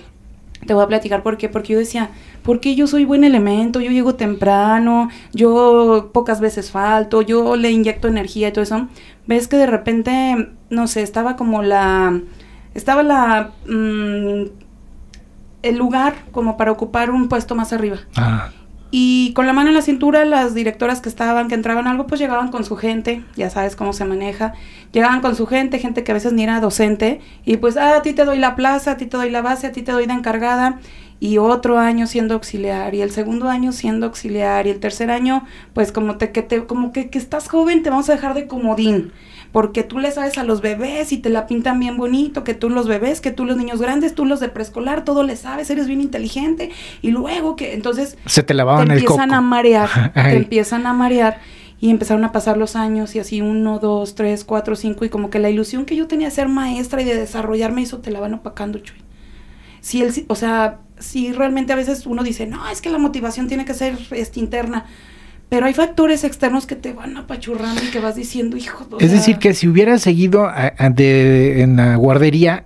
[0.65, 2.09] Te voy a platicar por qué, porque yo decía,
[2.43, 8.07] porque yo soy buen elemento, yo llego temprano, yo pocas veces falto, yo le inyecto
[8.07, 8.87] energía y todo eso.
[9.25, 12.19] Ves que de repente, no sé, estaba como la,
[12.73, 14.49] estaba la, mm,
[15.61, 17.99] el lugar como para ocupar un puesto más arriba.
[18.17, 18.49] Ah.
[18.91, 22.19] Y con la mano en la cintura, las directoras que estaban, que entraban algo, pues
[22.19, 24.53] llegaban con su gente, ya sabes cómo se maneja.
[24.91, 28.01] Llegaban con su gente, gente que a veces ni era docente, y pues, ah, a
[28.01, 30.07] ti te doy la plaza, a ti te doy la base, a ti te doy
[30.07, 30.79] la encargada,
[31.19, 35.45] y otro año siendo auxiliar, y el segundo año siendo auxiliar, y el tercer año,
[35.73, 38.47] pues como te, que te, como que, que estás joven, te vamos a dejar de
[38.47, 39.11] comodín
[39.51, 42.69] porque tú le sabes a los bebés y te la pintan bien bonito, que tú
[42.69, 45.87] los bebés, que tú los niños grandes, tú los de preescolar, todo le sabes, eres
[45.87, 50.85] bien inteligente y luego que entonces se te lavaban el empiezan a marear, te empiezan
[50.85, 51.39] a marear
[51.81, 55.29] y empezaron a pasar los años y así uno, dos, tres, cuatro, cinco y como
[55.29, 58.19] que la ilusión que yo tenía de ser maestra y de desarrollarme eso te la
[58.19, 58.97] van opacando, Chuy.
[59.81, 63.47] Si él, o sea, si realmente a veces uno dice, no, es que la motivación
[63.47, 64.85] tiene que ser este, interna.
[65.49, 68.87] Pero hay factores externos que te van apachurrando y que vas diciendo, hijo.
[68.99, 72.65] Es decir, que si hubieras seguido en la guardería,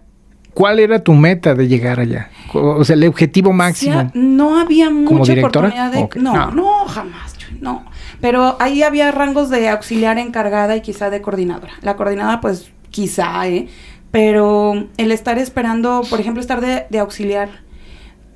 [0.53, 2.29] ¿cuál era tu meta de llegar allá?
[2.53, 4.11] O sea, el objetivo máximo.
[4.13, 6.09] no había mucha oportunidad de.
[6.19, 7.35] No, no, jamás.
[7.61, 7.85] No.
[8.19, 11.73] Pero ahí había rangos de auxiliar encargada y quizá de coordinadora.
[11.81, 13.67] La coordinadora, pues, quizá, ¿eh?
[14.11, 17.63] Pero el estar esperando, por ejemplo, estar de, de auxiliar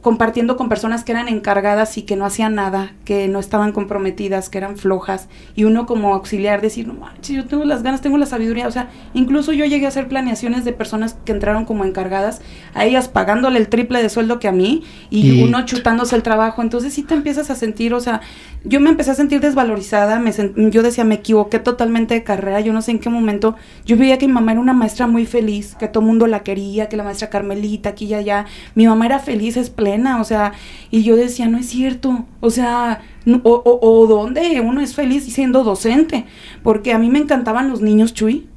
[0.01, 4.49] compartiendo con personas que eran encargadas y que no hacían nada, que no estaban comprometidas,
[4.49, 8.17] que eran flojas, y uno como auxiliar decir, no manches, yo tengo las ganas, tengo
[8.17, 11.83] la sabiduría, o sea, incluso yo llegué a hacer planeaciones de personas que entraron como
[11.83, 12.41] encargadas,
[12.73, 16.61] a ellas pagándole el triple de sueldo que a mí, y, uno chutándose el trabajo,
[16.61, 18.21] entonces sí te empiezas a sentir, o sea,
[18.63, 20.31] yo me empecé a sentir desvalorizada, me
[20.71, 23.55] yo decía, me equivoqué totalmente de carrera, yo no sé en qué momento,
[23.85, 26.41] yo veía que mi mamá era una maestra muy feliz, que todo el mundo la
[26.41, 30.23] quería, que la maestra Carmelita, aquí y allá, mi mamá era feliz, es plena, o
[30.25, 30.51] sea,
[30.91, 33.01] y yo decía, no es cierto, o sea,
[33.43, 36.25] o, o, dónde uno es feliz siendo docente,
[36.61, 38.49] porque a mí me encantaban los niños Chuy,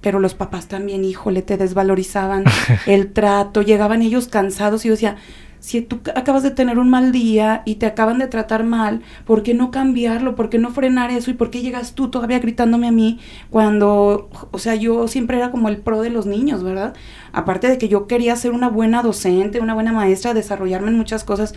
[0.00, 2.44] pero los papás también, híjole, te desvalorizaban
[2.86, 5.16] el trato, llegaban ellos cansados y yo decía,
[5.64, 9.42] si tú acabas de tener un mal día y te acaban de tratar mal, ¿por
[9.42, 10.34] qué no cambiarlo?
[10.34, 11.30] ¿Por qué no frenar eso?
[11.30, 15.50] ¿Y por qué llegas tú todavía gritándome a mí cuando, o sea, yo siempre era
[15.50, 16.92] como el pro de los niños, ¿verdad?
[17.32, 21.24] Aparte de que yo quería ser una buena docente, una buena maestra, desarrollarme en muchas
[21.24, 21.54] cosas,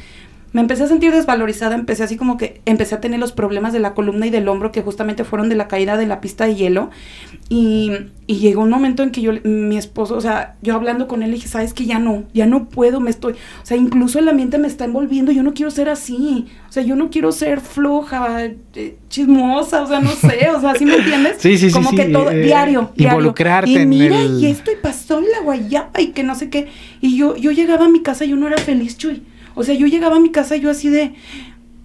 [0.54, 3.80] me empecé a sentir desvalorizada, empecé así como que empecé a tener los problemas de
[3.80, 6.56] la columna y del hombro que justamente fueron de la caída de la pista de
[6.56, 6.90] hielo.
[7.50, 7.92] Y,
[8.28, 11.32] y llegó un momento en que yo, mi esposo, o sea, yo hablando con él,
[11.32, 14.28] le dije, sabes que ya no, ya no puedo, me estoy, o sea, incluso el
[14.28, 17.62] ambiente me está envolviendo, yo no quiero ser así, o sea, yo no quiero ser
[17.62, 21.38] floja, eh, chismosa, o sea, no sé, o sea, ¿sí me entiendes?
[21.40, 21.74] Sí, sí, sí.
[21.74, 23.18] Como que todo, eh, diario, diario.
[23.18, 26.68] Involucrarte y mira, y esto, y pasó en la guayaba, y que no sé qué.
[27.00, 29.24] Y yo, yo llegaba a mi casa y yo no era feliz, Chuy.
[29.58, 31.14] O sea, yo llegaba a mi casa yo así de,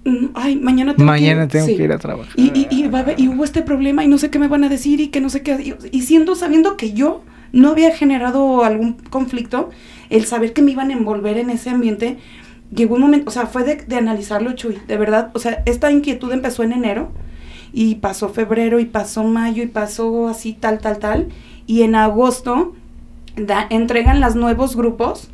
[0.05, 2.33] mm, ay, mañana tengo, mañana que, tengo que ir a trabajar.
[2.37, 5.09] Y, y, y, hubo este problema y no sé qué me van a decir y
[5.09, 5.77] que no sé qué.
[5.91, 9.71] Y, siendo, sabiendo que yo no había generado algún conflicto,
[10.11, 12.19] el saber que me iban a envolver en ese ambiente,
[12.75, 15.31] llegó un momento, o sea, fue de, de analizarlo, Chuy, de verdad.
[15.33, 17.11] O sea, esta inquietud empezó en enero
[17.73, 21.29] y pasó febrero y pasó mayo y pasó así tal, tal, tal.
[21.67, 22.75] Y en agosto
[23.37, 25.31] da, entregan los nuevos grupos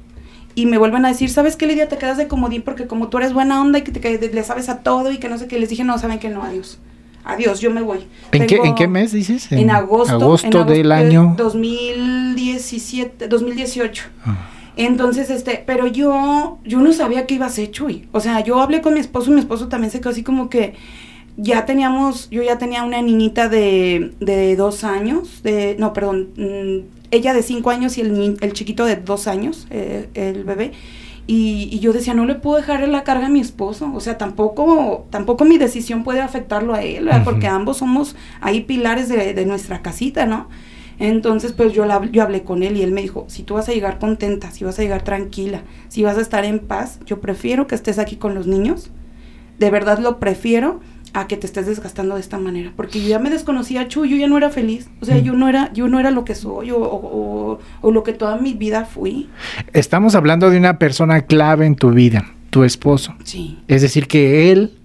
[0.59, 1.87] y me vuelven a decir, ¿sabes qué, Lidia?
[1.87, 4.69] Te quedas de comodín porque como tú eres buena onda y que te, le sabes
[4.69, 5.57] a todo y que no sé qué.
[5.61, 6.81] Les dije, no, saben que no, adiós.
[7.23, 8.01] Adiós, yo me voy.
[8.33, 9.53] ¿En, qué, ¿En qué mes dices?
[9.53, 14.05] En, agosto, agosto, del año 2017, 2018.
[14.27, 14.51] Ah.
[14.75, 18.09] Entonces, este, pero yo, yo no sabía qué iba a Chuy.
[18.11, 20.51] O sea, yo hablé con mi esposo y mi esposo también se quedó así como
[20.51, 20.75] que
[21.37, 26.98] ya teníamos, yo ya tenía una niñita de, de dos años, de, no, perdón, mm,
[27.11, 30.73] ella de cinco años y el, el chiquito de dos años, eh, el bebé.
[31.31, 35.07] Y, yo decía, no le puedo dejar la carga a mi esposo, o sea, tampoco,
[35.11, 39.83] tampoco mi decisión puede afectarlo a él, porque ambos somos ahí pilares de, de, nuestra
[39.83, 40.49] casita, ¿no?
[40.99, 43.69] Entonces, pues yo, la, yo hablé con él y él me dijo, si tú vas
[43.69, 47.21] a llegar contenta, si vas a llegar tranquila, si vas a estar en paz, yo
[47.21, 48.91] prefiero que estés aquí con los niños.
[49.59, 50.81] De verdad lo prefiero
[51.13, 54.17] a que te estés desgastando de esta manera, porque yo ya me desconocía, Chu, yo
[54.17, 55.23] ya no era feliz, o sea, mm.
[55.23, 58.55] yo no era, yo no era lo que soy o, o, lo que toda mi
[58.55, 59.29] vida fui.
[59.73, 63.15] Estamos hablando de una persona clave en tu vida, tu esposo.
[63.25, 63.59] Sí.
[63.69, 64.78] Es decir, que él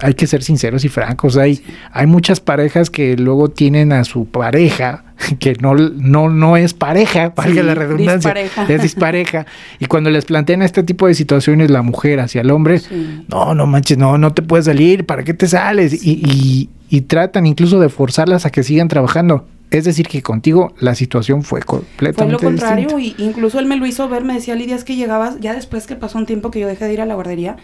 [0.00, 1.36] hay que ser sinceros y francos.
[1.36, 5.04] Hay, hay muchas parejas que luego tienen a su pareja,
[5.38, 8.34] que no, no, no es pareja, valga la redundancia,
[8.68, 9.46] es dispareja.
[9.78, 12.80] Y cuando les plantean este tipo de situaciones, la mujer hacia el hombre,
[13.28, 15.94] no, no manches, no, no te puedes salir, ¿para qué te sales?
[16.04, 19.46] Y, y, tratan incluso de forzarlas a que sigan trabajando.
[19.70, 23.76] Es decir, que contigo la situación fue completamente Fue lo contrario, y incluso él me
[23.76, 26.52] lo hizo ver, me decía, Lidia, es que llegabas, ya después que pasó un tiempo
[26.52, 27.56] que yo dejé de ir a la guardería,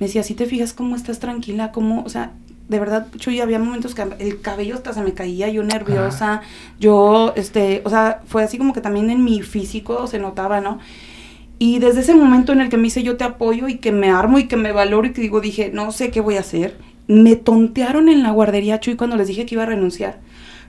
[0.00, 2.32] me decía, si te fijas cómo estás tranquila, cómo, o sea,
[2.68, 6.40] de verdad, Chuy, había momentos que el cabello hasta se me caía, yo nerviosa,
[6.78, 10.78] yo, este, o sea, fue así como que también en mi físico se notaba, ¿no?
[11.58, 14.10] Y desde ese momento en el que me dice yo te apoyo y que me
[14.10, 16.78] armo y que me valoro y que digo, dije, no sé qué voy a hacer,
[17.06, 20.20] me tontearon en la guardería, Chuy, cuando les dije que iba a renunciar.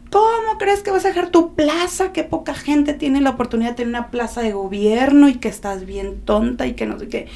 [0.10, 2.12] ¿Cómo crees que vas a dejar tu plaza?
[2.12, 5.86] Que poca gente tiene la oportunidad de tener una plaza de gobierno y que estás
[5.86, 7.28] bien tonta y que no sé qué.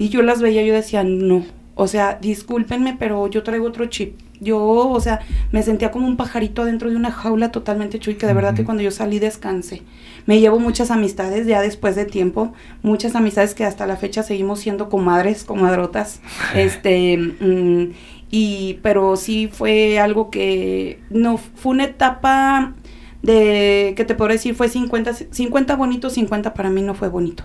[0.00, 4.18] Y yo las veía, yo decía, no, o sea, discúlpenme, pero yo traigo otro chip.
[4.40, 5.20] Yo, o sea,
[5.52, 8.64] me sentía como un pajarito dentro de una jaula totalmente chuy, que de verdad que
[8.64, 9.82] cuando yo salí descansé.
[10.24, 14.60] Me llevo muchas amistades ya después de tiempo, muchas amistades que hasta la fecha seguimos
[14.60, 16.22] siendo comadres, comadrotas.
[16.54, 17.92] este, mm,
[18.30, 22.72] y, pero sí fue algo que, no, fue una etapa
[23.20, 27.44] de, que te puedo decir, fue 50, 50 bonito, 50 para mí no fue bonito.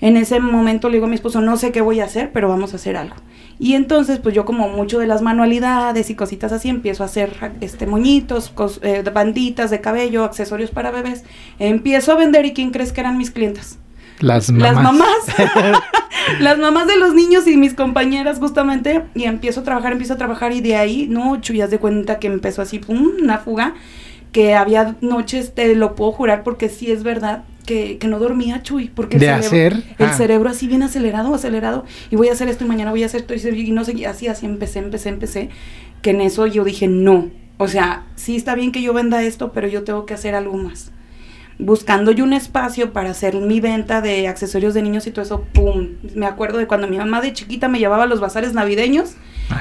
[0.00, 2.48] En ese momento le digo a mi esposo, no sé qué voy a hacer, pero
[2.48, 3.16] vamos a hacer algo.
[3.58, 7.52] Y entonces, pues yo como mucho de las manualidades y cositas así, empiezo a hacer
[7.60, 11.24] este moñitos, eh, banditas de cabello, accesorios para bebés.
[11.58, 13.78] Empiezo a vender y ¿quién crees que eran mis clientes?
[14.20, 14.74] Las mamás.
[14.74, 15.82] Las mamás.
[16.40, 19.04] las mamás de los niños y mis compañeras justamente.
[19.14, 22.26] Y empiezo a trabajar, empiezo a trabajar y de ahí, no, chuyas de cuenta que
[22.26, 23.74] empezó así, pum, una fuga.
[24.32, 28.90] Que había noches, te lo puedo jurar porque sí es verdad, que, no dormía, Chuy,
[28.94, 30.12] porque el, cerebro, hacer, el ah.
[30.12, 33.26] cerebro así bien acelerado, acelerado, y voy a hacer esto y mañana voy a hacer
[33.28, 35.50] esto y, no sé, así, así empecé, empecé, empecé,
[36.00, 39.52] que en eso yo dije, no, o sea, sí está bien que yo venda esto,
[39.52, 40.92] pero yo tengo que hacer algo más.
[41.58, 45.46] Buscando yo un espacio para hacer mi venta de accesorios de niños y todo eso,
[45.54, 45.88] ¡pum!
[46.14, 49.14] Me acuerdo de cuando mi mamá de chiquita me llevaba a los bazares navideños,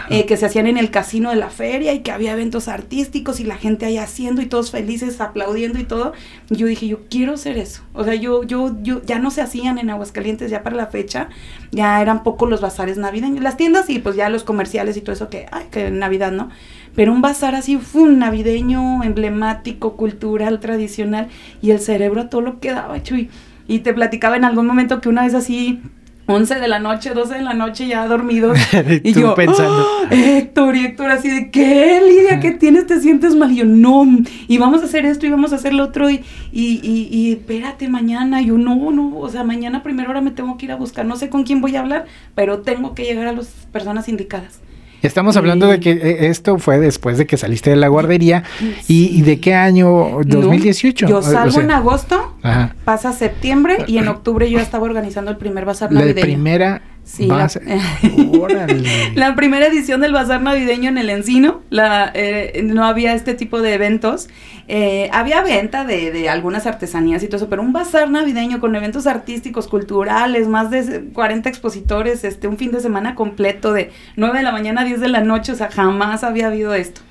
[0.10, 3.40] eh, que se hacían en el casino de la feria y que había eventos artísticos
[3.40, 6.14] y la gente ahí haciendo y todos felices, aplaudiendo y todo.
[6.50, 7.82] yo dije, yo quiero hacer eso.
[7.94, 11.30] O sea, yo, yo, yo, ya no se hacían en Aguascalientes ya para la fecha,
[11.72, 15.14] ya eran poco los bazares navideños, las tiendas y pues ya los comerciales y todo
[15.14, 16.50] eso que, ay, que Navidad, ¿no?
[16.96, 21.28] Pero un bazar así, fue un navideño, emblemático, cultural, tradicional,
[21.62, 23.30] y el cerebro a todo lo que daba, chuy.
[23.68, 25.82] Y te platicaba en algún momento que una vez así
[26.28, 28.58] 11 de la noche, 12 de la noche ya dormidos.
[29.04, 29.86] y yo pensando.
[30.06, 30.08] ¡Ah!
[30.10, 32.40] Héctor, y Héctor así de, ¿qué, Lidia?
[32.40, 32.88] ¿Qué tienes?
[32.88, 33.52] ¿Te sientes mal?
[33.52, 34.06] Y yo, no,
[34.48, 37.32] y vamos a hacer esto y vamos a hacer lo otro y, y, y, y
[37.34, 38.42] espérate mañana.
[38.42, 41.06] Y yo, no, no, o sea, mañana primera hora me tengo que ir a buscar,
[41.06, 44.62] no sé con quién voy a hablar, pero tengo que llegar a las personas indicadas.
[45.06, 48.44] Estamos hablando de que eh, esto fue después de que saliste de la guardería.
[48.88, 50.20] ¿Y, de qué año?
[50.22, 51.08] ¿2018?
[51.08, 52.36] yo salgo en agosto,
[52.84, 56.16] pasa septiembre y en octubre yo estaba organizando el primer bazar navideño.
[56.16, 57.28] La primera Sí,
[59.16, 63.62] la, primera edición del Bazar Navideño en el Encino, la, eh, no había este tipo
[63.62, 64.28] de eventos.
[64.68, 68.76] Eh, había venta de, de, algunas artesanías y todo eso, pero un bazar navideño con
[68.76, 74.40] eventos artísticos, culturales, más de 40 expositores, este, un fin de semana completo de 9
[74.40, 77.02] de la mañana a 10 de la noche, o sea, jamás había habido esto.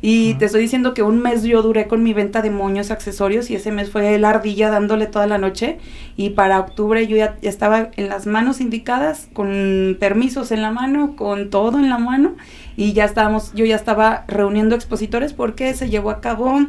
[0.00, 3.50] Y te estoy diciendo que un mes yo duré con mi venta de moños, accesorios,
[3.50, 5.78] y ese mes fue la ardilla dándole toda la noche.
[6.16, 11.16] Y para octubre yo ya estaba en las manos indicadas, con permisos en la mano,
[11.16, 12.36] con todo en la mano.
[12.76, 16.60] Y ya estábamos, yo ya estaba reuniendo expositores porque se llevó a cabo,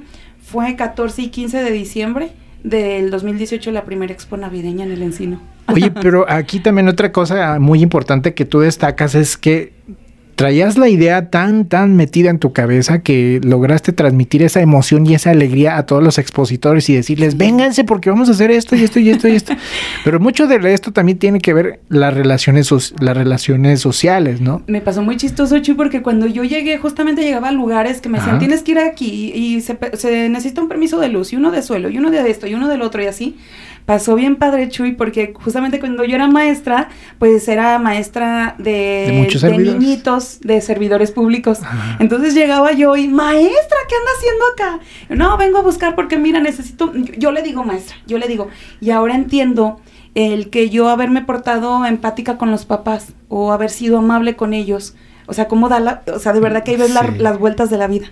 [0.41, 2.31] fue 14 y 15 de diciembre
[2.63, 5.39] del 2018 la primera expo navideña en el Encino.
[5.67, 9.73] Oye, pero aquí también otra cosa muy importante que tú destacas es que
[10.39, 15.13] traías la idea tan, tan metida en tu cabeza que lograste transmitir esa emoción y
[15.13, 18.85] esa alegría a todos los expositores y decirles, vénganse porque vamos a hacer esto y
[18.85, 19.53] esto y esto y esto.
[20.05, 22.71] Pero mucho de esto también tiene que ver las relaciones,
[23.01, 24.63] las relaciones sociales, ¿no?
[24.67, 28.19] Me pasó muy chistoso, Chu, porque cuando yo llegué, justamente llegaba a lugares que me
[28.19, 31.51] decían, tienes que ir aquí y se, se necesita un permiso de luz y uno
[31.51, 33.35] de suelo y uno de esto y uno del otro y así
[33.85, 39.57] pasó bien padre, Chuy, porque justamente cuando yo era maestra, pues era maestra de, de,
[39.57, 41.59] niñitos de servidores públicos.
[41.99, 44.79] Entonces llegaba yo y, maestra, ¿qué anda haciendo acá?
[45.09, 48.91] No, vengo a buscar porque mira, necesito, yo, le digo maestra, yo le digo, y
[48.91, 49.79] ahora entiendo
[50.15, 54.95] el que yo haberme portado empática con los papás o haber sido amable con ellos,
[55.27, 57.77] o sea, cómo da la, o sea, de verdad que ahí ves las vueltas de
[57.77, 58.07] la vida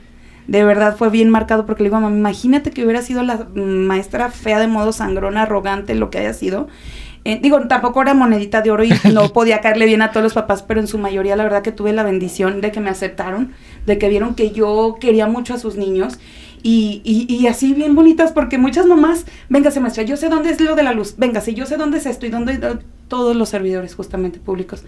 [0.48, 4.30] de verdad fue bien marcado porque le digo, mamá, imagínate que hubiera sido la maestra
[4.30, 6.68] fea de modo sangrón, arrogante, lo que haya sido.
[7.26, 10.34] Eh, digo, tampoco era monedita de oro y no podía caerle bien a todos los
[10.34, 13.52] papás, pero en su mayoría la verdad que tuve la bendición de que me aceptaron,
[13.86, 16.20] de que vieron que yo quería mucho a sus niños.
[16.64, 20.60] Y, y, y así bien bonitas, porque muchas mamás, véngase maestra, yo sé dónde es
[20.60, 22.60] lo de la luz, véngase, yo sé dónde es esto y dónde
[23.08, 24.84] todos los servidores justamente públicos.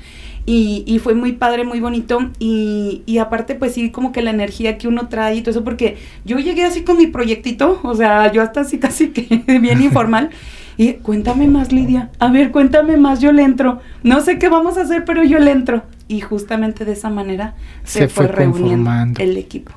[0.45, 2.19] Y, y fue muy padre, muy bonito.
[2.39, 5.63] Y, y, aparte, pues sí, como que la energía que uno trae y todo eso,
[5.63, 9.81] porque yo llegué así con mi proyectito, o sea, yo hasta así casi que bien
[9.81, 10.29] informal.
[10.77, 12.09] Y cuéntame más, Lidia.
[12.19, 13.81] A ver, cuéntame más, yo le entro.
[14.01, 15.83] No sé qué vamos a hacer, pero yo le entro.
[16.07, 19.73] Y justamente de esa manera se, fue, fue reuniendo el equipo.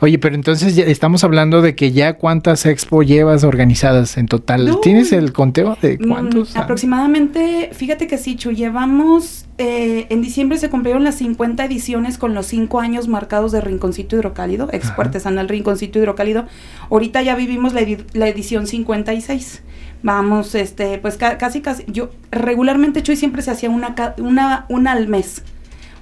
[0.00, 4.78] Oye, pero entonces ya estamos hablando de que ya cuántas expo llevas organizadas en total.
[4.82, 6.56] ¿Tienes el conteo de mm, cuántos?
[6.56, 12.34] aproximadamente, fíjate que sí, Chu, llevamos, eh, en diciembre se cumplieron las 50 ediciones con
[12.34, 16.46] los 5 años marcados de Rinconcito Hidrocálido, Expo Artesanal Rinconcito Hidrocálido.
[16.90, 19.62] Ahorita ya vivimos la, la edición 56
[20.02, 25.08] vamos, este, pues casi, casi, yo regularmente Chuy siempre se hacía una, una, una al
[25.08, 25.42] mes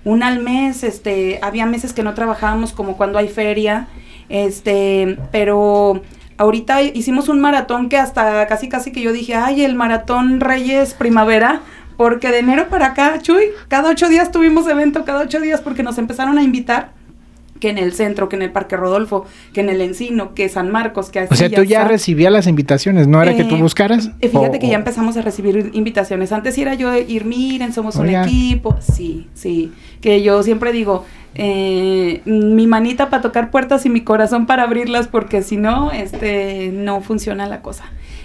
[0.05, 3.89] una al mes, este, había meses que no trabajábamos como cuando hay feria,
[4.29, 6.03] este, pero
[6.37, 10.95] ahorita hicimos un maratón que hasta casi casi que yo dije, ay, el maratón Reyes
[10.95, 11.63] Primavera,
[11.97, 15.83] porque de enero para acá, Chuy, cada ocho días tuvimos evento, cada ocho días porque
[15.83, 16.91] nos empezaron a invitar
[17.61, 20.71] que en el centro, que en el Parque Rodolfo, que en el Encino, que San
[20.71, 23.63] Marcos, que así O sea, tú ya recibías las invitaciones, ¿no era que tú eh,
[23.63, 24.11] buscaras?
[24.21, 26.33] Eh, fíjate que ya empezamos a recibir invitaciones.
[26.33, 28.77] Antes era yo ir, miren, somos un equipo.
[28.81, 29.73] Sí, sí.
[30.01, 35.09] Que yo siempre digo, eh, mi manita para tocar puertas y mi corazón para abrirlas,
[35.09, 37.85] porque si no, este, no funciona la cosa.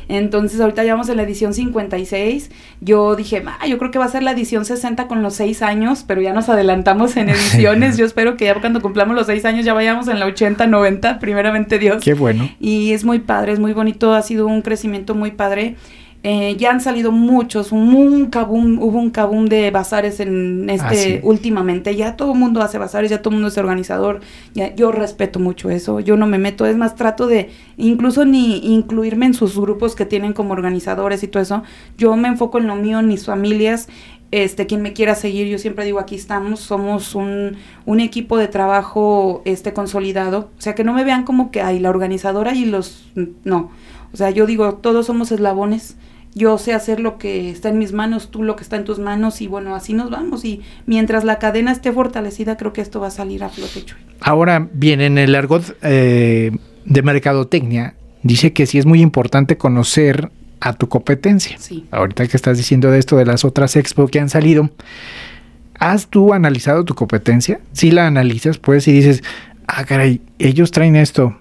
[0.09, 2.49] Entonces ahorita ya vamos en la edición 56.
[2.81, 5.61] Yo dije, ah, yo creo que va a ser la edición 60 con los 6
[5.61, 7.95] años, pero ya nos adelantamos en ediciones.
[7.95, 11.19] yo espero que ya cuando cumplamos los 6 años ya vayamos en la 80, 90,
[11.19, 12.03] primeramente Dios.
[12.03, 12.49] Qué bueno.
[12.59, 15.75] Y es muy padre, es muy bonito, ha sido un crecimiento muy padre.
[16.21, 17.93] Eh, ya han salido muchos, un,
[18.33, 21.95] hubo un cabum de bazares en este últimamente.
[21.95, 24.19] Ya todo el mundo hace bazares, ya todo el mundo es organizador.
[24.53, 28.57] Ya, yo respeto mucho eso, yo no me meto, es más, trato de incluso ni
[28.73, 31.63] incluirme en sus grupos que tienen como organizadores y todo eso.
[31.97, 33.87] Yo me enfoco en lo mío, en mis familias,
[34.31, 37.55] este, quien me quiera seguir, yo siempre digo, aquí estamos, somos un,
[37.85, 40.49] un, equipo de trabajo este, consolidado.
[40.57, 43.09] O sea, que no me vean como que hay la organizadora y los...
[43.43, 43.71] No.
[44.13, 45.95] O sea, yo digo, todos somos eslabones
[46.35, 48.99] yo sé hacer lo que está en mis manos, tú lo que está en tus
[48.99, 52.99] manos y bueno, así nos vamos y mientras la cadena esté fortalecida creo que esto
[52.99, 53.85] va a salir a flote.
[54.21, 56.51] Ahora bien, en el argot eh,
[56.85, 61.57] de mercadotecnia dice que sí es muy importante conocer a tu competencia.
[61.57, 61.85] Sí.
[61.91, 64.69] Ahorita que estás diciendo de esto de las otras expo que han salido,
[65.79, 67.59] ¿has tú analizado tu competencia?
[67.71, 69.23] Si la analizas, pues, y dices,
[69.67, 71.37] ah, caray, ellos traen esto,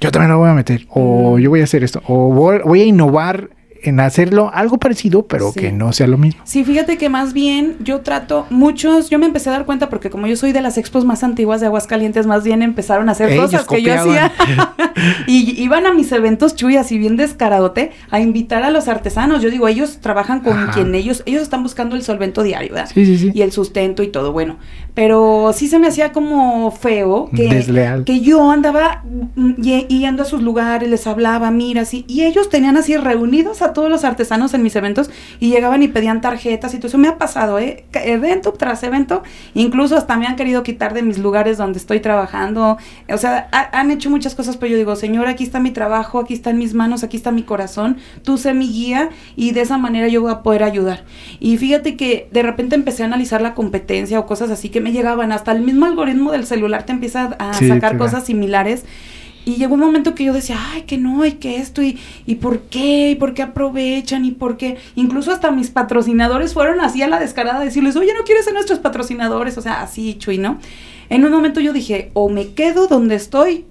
[0.00, 2.32] yo también lo voy a meter, o yo voy a hacer esto, o
[2.64, 3.50] voy a innovar
[3.82, 6.42] en hacerlo algo parecido, pero que no sea lo mismo.
[6.44, 10.10] Sí, fíjate que más bien yo trato muchos, yo me empecé a dar cuenta porque
[10.10, 13.36] como yo soy de las expos más antiguas de Aguascalientes, más bien empezaron a hacer
[13.36, 14.32] cosas que yo hacía.
[15.26, 19.42] y iban a mis eventos chuyas y bien descaradote a invitar a los artesanos.
[19.42, 22.90] Yo digo, ellos trabajan con quien ellos, ellos están buscando el solvento diario, ¿verdad?
[22.92, 23.32] Sí, sí, sí.
[23.34, 24.58] Y el sustento y todo, bueno.
[24.94, 29.04] Pero sí se me hacía como feo que, que yo andaba
[29.58, 33.90] yendo a sus lugares, les hablaba, mira, así, y ellos tenían así reunidos a todos
[33.90, 36.98] los artesanos en mis eventos y llegaban y pedían tarjetas y todo eso.
[36.98, 37.84] Me ha pasado, ¿eh?
[37.92, 39.22] Evento tras evento,
[39.54, 43.90] incluso hasta me han querido quitar de mis lugares donde estoy trabajando, o sea, han
[43.90, 46.74] hecho muchas cosas, pero yo digo, Señor, aquí está mi trabajo, aquí está en mis
[46.74, 50.32] manos, aquí está mi corazón, tú sé mi guía y de esa manera yo voy
[50.32, 51.04] a poder ayudar.
[51.40, 54.92] Y fíjate que de repente empecé a analizar la competencia o cosas así que me
[54.92, 58.84] llegaban, hasta el mismo algoritmo del celular te empieza a sacar cosas similares
[59.44, 62.36] y llegó un momento que yo decía, ay, que no, y que esto, y, y
[62.36, 64.78] por qué, y por qué aprovechan, y por qué.
[64.94, 68.54] Incluso hasta mis patrocinadores fueron así a la descarada a decirles, oye, ¿no quieres ser
[68.54, 69.58] nuestros patrocinadores?
[69.58, 70.58] O sea, así, Chuy, ¿no?
[71.08, 73.64] En un momento yo dije, o me quedo donde estoy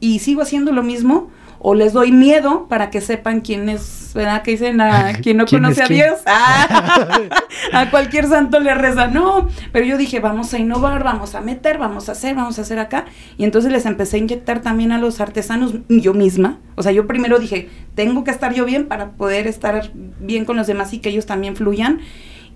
[0.00, 1.30] y sigo haciendo lo mismo,
[1.66, 4.42] o les doy miedo para que sepan quién es, ¿verdad?
[4.42, 7.08] Que dicen a quien no conoce a Dios, ah,
[7.72, 11.78] a cualquier santo le reza, no, pero yo dije, vamos a innovar, vamos a meter,
[11.78, 13.06] vamos a hacer, vamos a hacer acá,
[13.38, 17.06] y entonces les empecé a inyectar también a los artesanos yo misma, o sea, yo
[17.06, 19.90] primero dije, tengo que estar yo bien para poder estar
[20.20, 22.00] bien con los demás y que ellos también fluyan,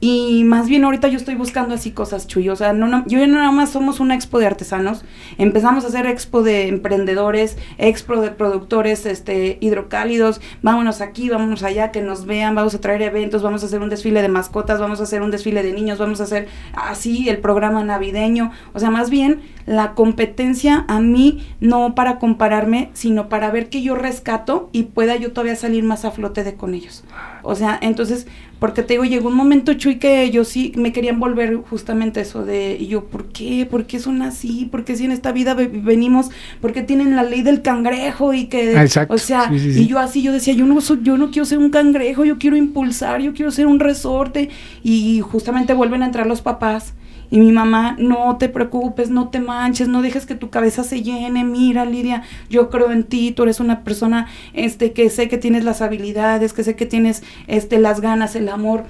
[0.00, 2.48] Y más bien ahorita yo estoy buscando así cosas, Chuy.
[2.50, 5.04] O sea, no, no, yo nada más somos una expo de artesanos.
[5.38, 10.40] Empezamos a hacer expo de emprendedores, expo de productores este, hidrocálidos.
[10.62, 12.54] Vámonos aquí, vámonos allá, que nos vean.
[12.54, 15.32] Vamos a traer eventos, vamos a hacer un desfile de mascotas, vamos a hacer un
[15.32, 18.52] desfile de niños, vamos a hacer así el programa navideño.
[18.74, 23.82] O sea, más bien la competencia a mí no para compararme, sino para ver que
[23.82, 27.04] yo rescato y pueda yo todavía salir más a flote de con ellos.
[27.42, 28.26] O sea, entonces,
[28.58, 32.44] porque te digo, llegó un momento, Chuy, que yo sí me querían volver justamente eso
[32.44, 33.66] de, y yo, ¿por qué?
[33.68, 34.68] ¿Por qué son así?
[34.70, 36.30] ¿Por qué si en esta vida venimos?
[36.60, 38.34] ¿Por qué tienen la ley del cangrejo?
[38.34, 39.14] Y que, Exacto.
[39.14, 41.70] o sea, y yo así, yo decía, yo no, soy, yo no quiero ser un
[41.70, 44.50] cangrejo, yo quiero impulsar, yo quiero ser un resorte.
[44.82, 46.94] Y justamente vuelven a entrar los papás
[47.30, 51.02] y mi mamá, no te preocupes, no te manches, no dejes que tu cabeza se
[51.02, 51.44] llene.
[51.44, 55.64] Mira, Lidia, yo creo en ti, tú eres una persona este que sé que tienes
[55.64, 58.84] las habilidades, que sé que tienes este las ganas, el amor.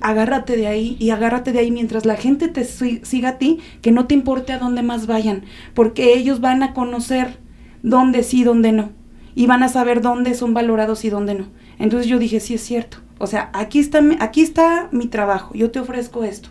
[0.00, 3.92] Agárrate de ahí y agárrate de ahí mientras la gente te siga a ti, que
[3.92, 7.38] no te importe a dónde más vayan, porque ellos van a conocer
[7.82, 8.90] dónde sí, dónde no,
[9.34, 11.46] y van a saber dónde son valorados y dónde no.
[11.78, 12.98] Entonces yo dije, sí es cierto.
[13.18, 16.50] O sea, aquí está, aquí está mi trabajo, yo te ofrezco esto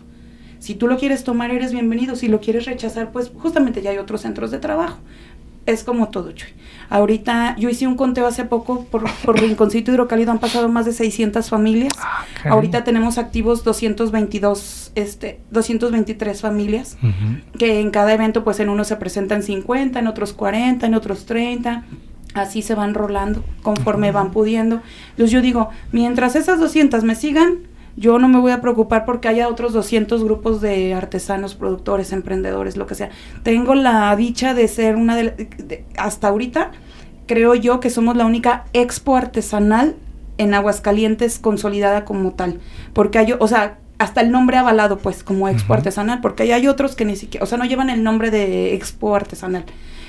[0.64, 2.16] si tú lo quieres tomar, eres bienvenido.
[2.16, 4.96] Si lo quieres rechazar, pues justamente ya hay otros centros de trabajo.
[5.66, 6.50] Es como todo, Chuy.
[6.90, 10.92] Ahorita yo hice un conteo hace poco por, por Rinconcito Hidrocálido, han pasado más de
[10.92, 11.92] 600 familias.
[11.98, 16.98] Ah, Ahorita tenemos activos 222, este, 223 familias,
[17.58, 21.24] que en cada evento, pues en uno se presentan 50, en otros 40, en otros
[21.26, 21.84] 30
[22.34, 24.82] así se van rolando conforme van pudiendo.
[25.10, 27.58] Entonces yo digo, mientras esas 200 me sigan,
[27.96, 32.76] yo no me voy a preocupar porque haya otros 200 grupos de artesanos, productores, emprendedores,
[32.76, 33.10] lo que sea.
[33.42, 36.72] Tengo la dicha de ser una de, hasta ahorita
[37.26, 39.96] creo yo que somos la única expo artesanal
[40.38, 42.60] en Aguascalientes consolidada como tal,
[42.92, 46.96] porque hay, o sea, hasta el nombre avalado pues como expo artesanal, porque hay otros
[46.96, 49.64] que ni siquiera, o sea, no llevan el nombre de expo artesanal.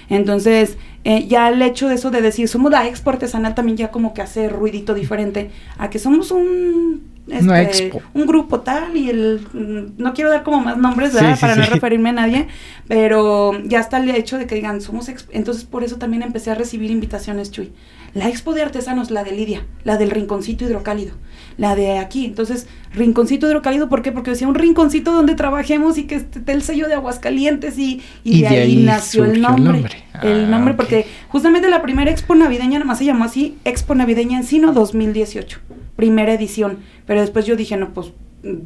[0.10, 3.92] Entonces, eh, ya el hecho de eso de decir somos la expo artesanal también ya
[3.92, 9.42] como que hace ruidito diferente a que somos un este, un grupo tal y el
[9.52, 12.48] mm, no quiero dar como más nombres para no referirme a nadie
[12.88, 16.56] pero ya está el hecho de que digan somos entonces por eso también empecé a
[16.56, 17.72] recibir invitaciones Chuy.
[18.14, 21.16] La expo de artesanos la de Lidia la del rinconcito hidrocálido
[21.58, 22.26] la de aquí.
[22.26, 24.12] Entonces rinconcito hidrocálido ¿por qué?
[24.12, 28.42] porque decía un rinconcito donde trabajemos y que esté el sello de Aguascalientes y, y,
[28.42, 29.84] de, ahí, nació el nombre
[30.22, 33.96] el nombre, ah, porque justamente la primera expo navideña nada más se llamó así expo
[33.96, 35.60] navideña Encino 2018
[35.96, 36.80] primera edición.
[37.06, 38.12] Pero después yo dije, no, pues,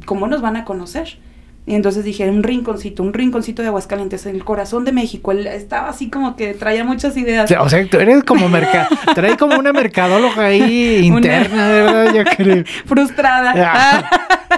[0.04, 1.18] ¿cómo nos van a conocer?
[1.66, 5.30] Y entonces dije, un rinconcito, un rinconcito de Aguascalientes, en el corazón de México.
[5.30, 7.50] Él estaba así como que traía muchas ideas.
[7.60, 12.24] O sea, tú eres como mercado, trae como una mercadóloga ahí interna, de verdad, yo
[12.24, 12.64] creo.
[12.86, 13.52] frustrada.
[13.56, 14.10] Ah.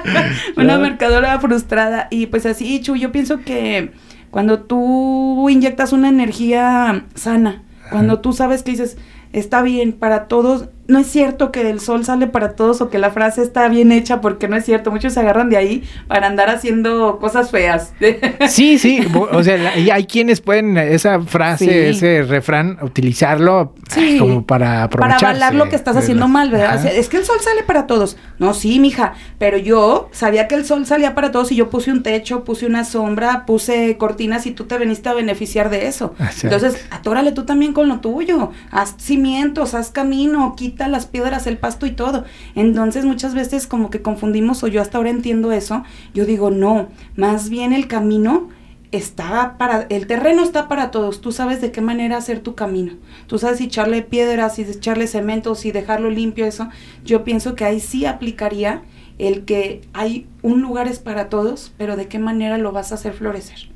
[0.56, 2.08] una mercadóloga frustrada.
[2.10, 3.92] Y pues así, Chu, yo pienso que
[4.30, 8.96] cuando tú inyectas una energía sana, cuando tú sabes que dices,
[9.32, 12.98] está bien para todos, no es cierto que el sol sale para todos o que
[12.98, 14.90] la frase está bien hecha porque no es cierto.
[14.90, 17.92] Muchos se agarran de ahí para andar haciendo cosas feas.
[18.48, 19.06] Sí, sí.
[19.14, 23.74] O sea, y hay quienes pueden esa frase, ese refrán, utilizarlo
[24.18, 26.84] como para Para avalar lo que estás haciendo mal, ¿verdad?
[26.86, 28.16] es que el sol sale para todos.
[28.38, 29.14] No, sí, mija.
[29.38, 32.66] Pero yo sabía que el sol salía para todos y yo puse un techo, puse
[32.66, 36.14] una sombra, puse cortinas y tú te veniste a beneficiar de eso.
[36.42, 38.50] Entonces, atórale tú también con lo tuyo.
[38.70, 42.24] Haz cimientos, haz camino, quita las piedras, el pasto y todo.
[42.54, 45.84] Entonces muchas veces como que confundimos o yo hasta ahora entiendo eso.
[46.14, 48.48] Yo digo, no, más bien el camino
[48.92, 52.92] está para, el terreno está para todos, tú sabes de qué manera hacer tu camino,
[53.26, 56.68] tú sabes si echarle piedras, si echarle cemento, si dejarlo limpio, eso,
[57.02, 58.82] yo pienso que ahí sí aplicaría
[59.18, 62.96] el que hay un lugar es para todos, pero de qué manera lo vas a
[62.96, 63.70] hacer florecer.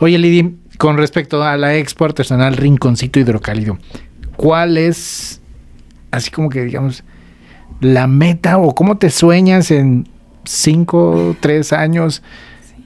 [0.00, 3.78] Oye, Lidia, con respecto a la expo artesanal Rinconcito Hidrocálido,
[4.36, 5.41] ¿cuál es
[6.12, 7.02] así como que digamos,
[7.80, 10.08] la meta o cómo te sueñas en
[10.44, 12.22] cinco, tres años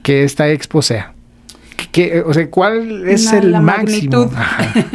[0.03, 1.13] que esta expo sea?
[1.91, 4.31] ¿Qué, o sea, ¿cuál es el máximo?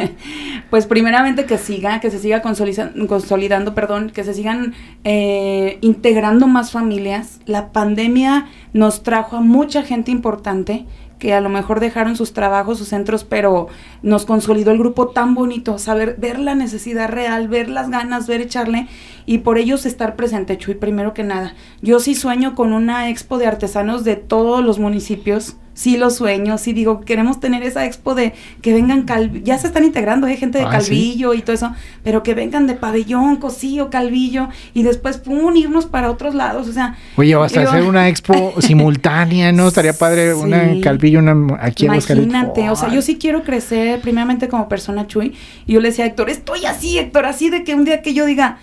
[0.69, 4.73] pues primeramente que siga, que se siga consolidando, consolidando perdón, que se sigan
[5.03, 7.39] eh, integrando más familias.
[7.45, 10.85] La pandemia nos trajo a mucha gente importante
[11.19, 13.67] que a lo mejor dejaron sus trabajos, sus centros, pero
[14.01, 18.41] nos consolidó el grupo tan bonito, saber, ver la necesidad real, ver las ganas, ver
[18.41, 18.87] echarle
[19.25, 21.55] y por ellos estar presente, Chuy, primero que nada.
[21.81, 26.57] Yo sí sueño con una expo de artesanos de todos los municipios sí lo sueño,
[26.57, 30.37] sí digo, queremos tener esa expo de que vengan Calvillo, ya se están integrando, hay
[30.37, 34.83] gente de Ah, Calvillo y todo eso, pero que vengan de Pabellón, Cosío, Calvillo, y
[34.83, 36.95] después, pum, irnos para otros lados, o sea.
[37.17, 39.67] Oye, hasta digo- hacer una expo simultánea, ¿no?
[39.67, 40.81] Estaría padre una en Sí.
[40.81, 41.93] Calvillo, una aquí en.
[41.93, 45.33] Imagínate, o sea, yo sí quiero crecer primeramente como persona Chuy.
[45.65, 48.13] Y yo le decía a Héctor, estoy así, Héctor, así de que un día que
[48.13, 48.57] yo diga,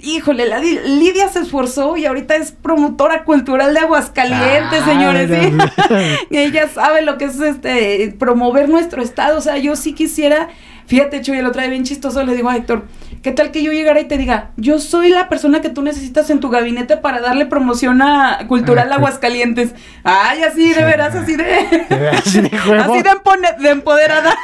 [0.00, 5.30] híjole, la Di- Lidia se esforzó y ahorita es promotora cultural de Aguascalientes, Ah, señores.
[5.30, 5.50] ¿sí?
[5.52, 5.72] mira.
[6.30, 9.38] Ella sabe lo que es este promover nuestro estado.
[9.38, 10.48] O sea, yo sí quisiera,
[10.90, 12.88] fíjate, Chuy, el otro día bien chistoso le digo a Héctor,
[13.22, 16.28] ¿qué tal que yo llegara y te diga, yo soy la persona que tú necesitas
[16.30, 19.72] en tu gabinete para darle promoción a cultural Aguascalientes?
[20.02, 21.44] Ay, así de veras, así de.
[22.20, 22.50] Así de
[23.62, 24.36] de empoderada.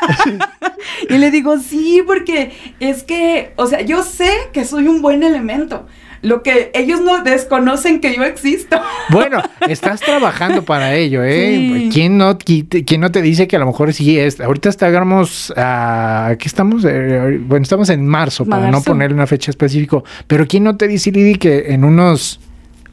[1.11, 5.25] y le digo, sí, porque es que, o sea, yo sé que soy un buen
[5.25, 5.89] elemento.
[6.23, 8.81] Lo que ellos no desconocen que yo existo.
[9.11, 11.57] Bueno, estás trabajando para ello, ¿eh?
[11.57, 11.91] Sí.
[11.93, 14.41] ¿Quién, no, quién no te dice que a lo mejor sí es?
[14.41, 16.85] Ahorita estamos, a ¿qué estamos?
[16.89, 20.03] Eh, bueno, estamos en marzo, para no ponerle una fecha específica.
[20.27, 22.41] Pero ¿quién no te dice, Lidi, que en unos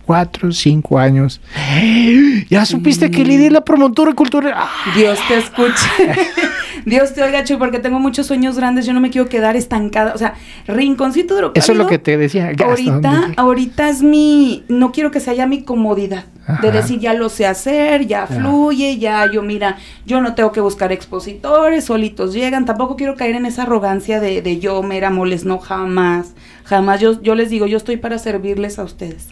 [0.05, 1.41] cuatro, cinco años...
[2.49, 4.53] ¿Ya supiste que Lidi es la promotora cultural?
[4.55, 4.69] ¡Ah!
[4.95, 5.85] Dios te escuche.
[6.85, 8.85] Dios te oiga, Chuy, porque tengo muchos sueños grandes.
[8.85, 10.13] Yo no me quiero quedar estancada.
[10.13, 10.33] O sea,
[10.67, 12.49] rinconcito de Eso es lo que te decía.
[12.49, 16.61] ¿hasta Ahorita, ahorita es mi, no quiero que sea ya mi comodidad, Ajá.
[16.61, 18.27] de decir ya lo sé hacer, ya Ya.
[18.27, 23.35] fluye, ya yo mira, yo no tengo que buscar expositores, solitos llegan, tampoco quiero caer
[23.35, 26.33] en esa arrogancia de, de yo mera moles, no jamás,
[26.65, 29.29] jamás, yo, yo les digo, yo estoy para servirles a ustedes,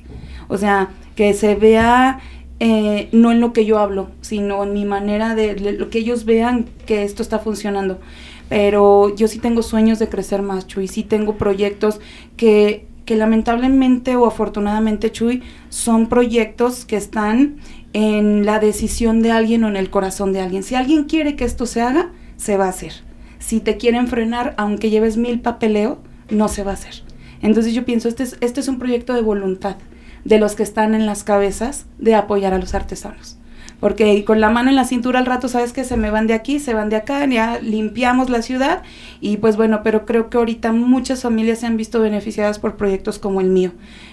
[0.51, 2.19] o sea, que se vea
[2.59, 6.25] eh, no en lo que yo hablo, sino en mi manera de, lo que ellos
[6.25, 8.01] vean que esto está funcionando.
[8.49, 10.89] Pero yo sí tengo sueños de crecer más, Chuy.
[10.89, 12.01] Sí tengo proyectos
[12.35, 17.55] que, que lamentablemente o afortunadamente, Chuy, son proyectos que están
[17.93, 20.63] en la decisión de alguien o en el corazón de alguien.
[20.63, 22.91] Si alguien quiere que esto se haga, se va a hacer.
[23.39, 25.99] Si te quieren frenar, aunque lleves mil papeleo,
[26.29, 27.03] no se va a hacer.
[27.41, 29.77] Entonces yo pienso, este es, este es un proyecto de voluntad
[30.25, 33.37] de los que están en las cabezas de apoyar a los artesanos.
[33.81, 36.35] Porque con la mano en la cintura al rato, sabes que se me van de
[36.35, 38.83] aquí, se van de acá, ya limpiamos la ciudad
[39.19, 43.17] y pues bueno, pero creo que ahorita muchas familias se han visto beneficiadas por proyectos
[43.17, 43.71] como el mío.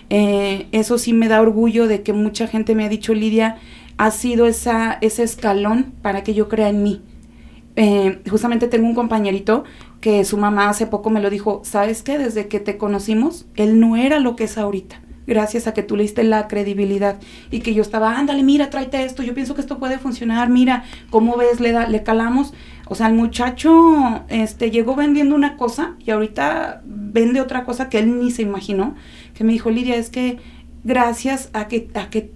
[0.08, 3.58] Eh, eso sí me da orgullo de que mucha gente me ha dicho, Lidia,
[3.98, 7.02] ha sido esa, ese escalón para que yo crea en mí.
[7.76, 9.64] Eh, justamente tengo un compañerito
[10.00, 12.16] que su mamá hace poco me lo dijo, ¿sabes qué?
[12.16, 15.94] Desde que te conocimos, él no era lo que es ahorita gracias a que tú
[15.94, 17.18] le diste la credibilidad
[17.50, 20.84] y que yo estaba, ándale, mira, tráete esto, yo pienso que esto puede funcionar, mira,
[21.10, 21.60] ¿cómo ves?
[21.60, 22.54] Le, da, le calamos.
[22.86, 27.98] O sea, el muchacho este, llegó vendiendo una cosa y ahorita vende otra cosa que
[27.98, 28.96] él ni se imaginó,
[29.34, 30.38] que me dijo, Lidia, es que
[30.82, 32.32] gracias a que, a que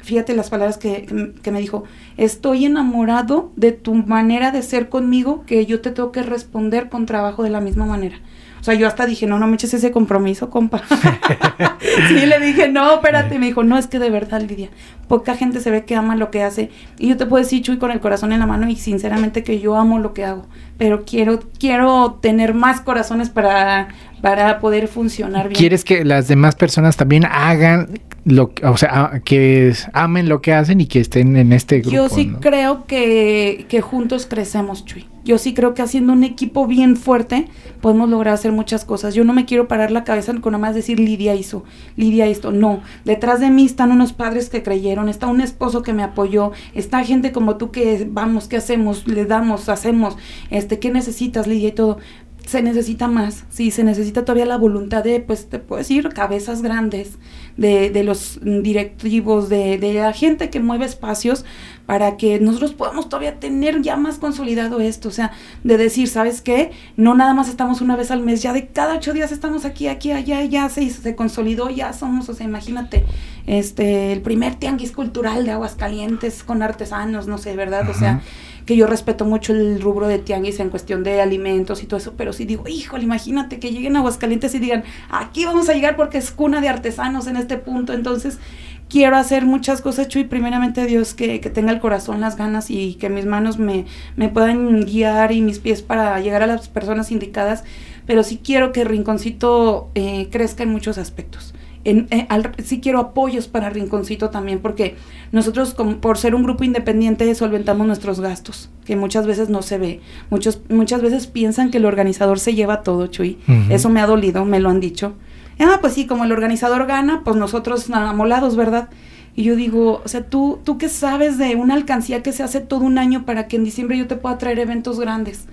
[0.00, 1.84] fíjate las palabras que, que, me dijo,
[2.18, 7.06] estoy enamorado de tu manera de ser conmigo, que yo te tengo que responder con
[7.06, 8.20] trabajo de la misma manera.
[8.60, 10.82] O sea, yo hasta dije, no, no me eches ese compromiso, compa.
[12.08, 13.38] sí, le dije, no, espérate.
[13.38, 14.70] Me dijo, no, es que de verdad, Lidia,
[15.08, 16.70] poca gente se ve que ama lo que hace.
[16.98, 19.60] Y yo te puedo decir, Chuy, con el corazón en la mano y sinceramente que
[19.60, 20.46] yo amo lo que hago.
[20.78, 23.88] Pero quiero, quiero tener más corazones para,
[24.20, 25.58] para poder funcionar bien.
[25.58, 30.52] ¿Quieres que las demás personas también hagan lo que, o sea, que amen lo que
[30.52, 31.96] hacen y que estén en este grupo?
[31.96, 32.40] Yo sí ¿no?
[32.40, 35.06] creo que, que juntos crecemos, Chuy.
[35.26, 37.48] Yo sí creo que haciendo un equipo bien fuerte
[37.80, 39.14] podemos lograr hacer muchas cosas.
[39.14, 41.64] Yo no me quiero parar la cabeza con nada más decir Lidia hizo,
[41.96, 42.50] Lidia esto.
[42.50, 46.50] No, detrás de mí están unos padres que creyeron, está un esposo que me apoyó,
[46.74, 49.06] está gente como tú que vamos, ¿qué hacemos?
[49.06, 50.16] Le damos, hacemos,
[50.50, 51.98] este, ¿qué necesitas, Lidia y todo?
[52.46, 56.62] se necesita más, sí, se necesita todavía la voluntad de, pues, te puedo decir, cabezas
[56.62, 57.18] grandes,
[57.56, 61.44] de, de los directivos, de, de la gente que mueve espacios
[61.86, 65.32] para que nosotros podamos todavía tener ya más consolidado esto, o sea,
[65.64, 66.70] de decir, ¿sabes qué?
[66.96, 69.88] No nada más estamos una vez al mes, ya de cada ocho días estamos aquí,
[69.88, 73.04] aquí, allá, ya se, se consolidó, ya somos, o sea, imagínate,
[73.46, 77.88] este, el primer tianguis cultural de Aguascalientes con artesanos, no sé, ¿verdad?
[77.90, 78.20] O sea,
[78.66, 82.14] que yo respeto mucho el rubro de tianguis en cuestión de alimentos y todo eso,
[82.16, 85.96] pero sí digo, híjole, imagínate que lleguen a Aguascalientes y digan, aquí vamos a llegar
[85.96, 88.40] porque es cuna de artesanos en este punto, entonces
[88.88, 92.94] quiero hacer muchas cosas, Chuy, primeramente Dios que, que tenga el corazón, las ganas y
[92.94, 93.86] que mis manos me,
[94.16, 97.62] me puedan guiar y mis pies para llegar a las personas indicadas,
[98.04, 101.54] pero sí quiero que Rinconcito eh, crezca en muchos aspectos.
[101.86, 104.96] En, eh, al, sí quiero apoyos para Rinconcito también, porque
[105.30, 109.78] nosotros como, por ser un grupo independiente solventamos nuestros gastos, que muchas veces no se
[109.78, 110.00] ve.
[110.28, 113.38] Muchos, muchas veces piensan que el organizador se lleva todo, Chuy.
[113.46, 113.70] Uh -huh.
[113.70, 115.14] Eso me ha dolido, me lo han dicho.
[115.60, 118.88] Ah, pues sí, como el organizador gana, pues nosotros amolados, ¿verdad?
[119.36, 122.60] Y yo digo, o sea, tú, tú qué sabes de una alcancía que se hace
[122.60, 125.46] todo un año para que en diciembre yo te pueda traer eventos grandes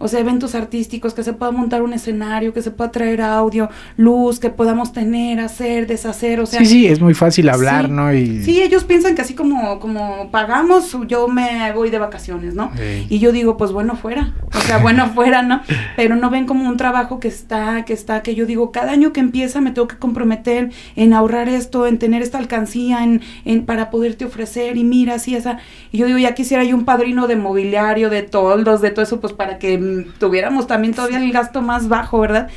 [0.00, 3.68] o sea, eventos artísticos, que se pueda montar un escenario, que se pueda traer audio,
[3.98, 6.60] luz, que podamos tener, hacer, deshacer, o sea.
[6.60, 8.12] Sí, sí, es muy fácil hablar, ¿no?
[8.12, 8.42] Y...
[8.42, 12.72] Sí, ellos piensan que así como, como pagamos, yo me voy de vacaciones, ¿no?
[13.10, 15.60] Y yo digo, pues bueno, fuera, o sea, bueno, fuera, ¿no?
[15.96, 19.12] Pero no ven como un trabajo que está, que está, que yo digo, cada año
[19.12, 23.66] que empieza me tengo que comprometer en ahorrar esto, en tener esta alcancía, en, en
[23.66, 25.58] para poderte ofrecer, y mira, así, esa.
[25.92, 29.20] Y yo digo, ya quisiera yo un padrino de mobiliario, de toldos, de todo eso,
[29.20, 32.48] pues para que tuviéramos también todavía el gasto más bajo, ¿verdad?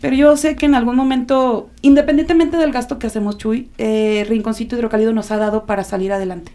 [0.00, 4.76] Pero yo sé que en algún momento, independientemente del gasto que hacemos, Chuy, eh, Rinconcito
[4.76, 6.52] Hidrocálido nos ha dado para salir adelante.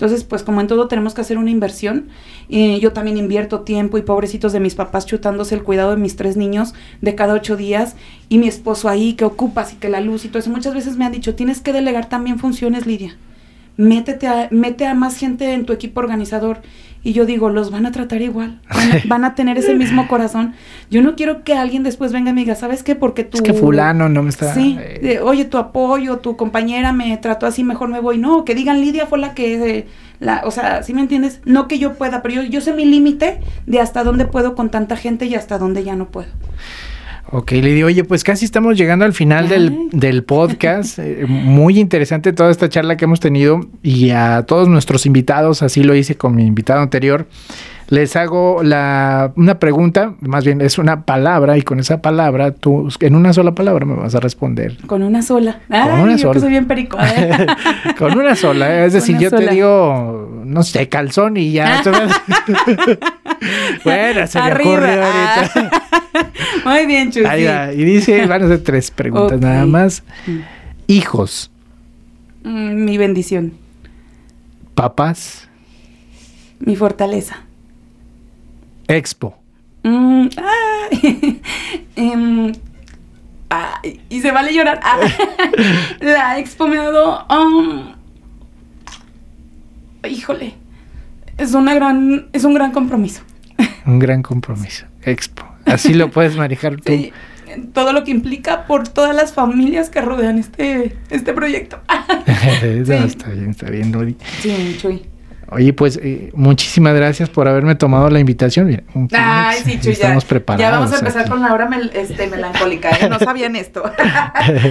[0.00, 2.08] Entonces, pues como en todo tenemos que hacer una inversión.
[2.48, 6.16] y yo también invierto tiempo y pobrecitos de mis papás chutándose el cuidado de mis
[6.16, 6.72] tres niños
[7.02, 7.96] de cada ocho días
[8.30, 10.50] y mi esposo ahí que ocupas y que la luz y todo eso.
[10.50, 13.18] Muchas veces me han dicho, tienes que delegar también funciones, Lidia.
[13.76, 16.62] Métete a, mete a más gente en tu equipo organizador.
[17.02, 18.60] Y yo digo, los van a tratar igual,
[19.06, 20.54] van a, tener ese mismo corazón.
[20.90, 22.94] Yo no quiero que alguien después venga y me diga, ¿sabes qué?
[22.94, 23.38] Porque tú...
[23.38, 24.52] Es que fulano no me está...
[24.52, 24.78] Sí,
[25.22, 28.18] oye, tu apoyo, tu compañera me trató así, mejor me voy.
[28.18, 29.78] No, que digan, Lidia fue la que...
[29.78, 29.86] Eh,
[30.20, 31.40] la, o sea, ¿sí me entiendes?
[31.46, 34.70] No que yo pueda, pero yo, yo sé mi límite de hasta dónde puedo con
[34.70, 36.28] tanta gente y hasta dónde ya no puedo.
[37.32, 40.98] Ok, Lidia, oye, pues casi estamos llegando al final del, del, podcast.
[40.98, 45.82] Eh, muy interesante toda esta charla que hemos tenido y a todos nuestros invitados, así
[45.82, 47.26] lo hice con mi invitado anterior.
[47.90, 52.88] Les hago la, una pregunta, más bien es una palabra, y con esa palabra, tú,
[53.00, 54.76] en una sola palabra me vas a responder.
[54.86, 55.60] Con una sola.
[55.68, 56.38] con una sola.
[56.38, 56.96] soy bien perico.
[57.00, 57.46] ¿eh?
[57.98, 61.82] con una sola, es decir, yo te digo, no sé, calzón y ya.
[63.84, 65.70] bueno, se me ocurrió ahorita.
[66.64, 67.24] Muy bien, Chuy.
[67.74, 70.02] Y dice, van a ser tres preguntas nada más.
[70.86, 71.50] Hijos.
[72.42, 73.52] Mm, mi bendición.
[74.74, 75.48] Papás.
[76.58, 77.44] Mi fortaleza.
[78.88, 79.36] Expo.
[79.82, 80.28] Mm,
[81.96, 82.52] em,
[84.08, 84.80] y se vale llorar.
[84.82, 84.98] Ah,
[86.00, 87.26] la expo me ha dado.
[87.28, 87.94] Um,
[90.08, 90.59] híjole.
[91.40, 93.22] Es una gran, es un gran compromiso.
[93.86, 94.84] Un gran compromiso.
[95.02, 95.42] Expo.
[95.64, 96.92] Así lo puedes manejar tú.
[97.50, 101.80] Sí, todo lo que implica por todas las familias que rodean este, este proyecto.
[102.26, 104.16] Está bien, está bien, Nori.
[104.40, 105.02] Sí, Chuy.
[105.48, 108.84] Oye, pues eh, muchísimas gracias por haberme tomado la invitación.
[109.10, 110.62] Ay, sí, Chuy, Estamos preparados.
[110.62, 112.90] Ya vamos a empezar con la hora este, melancólica.
[112.90, 113.08] ¿eh?
[113.08, 113.82] No sabían esto.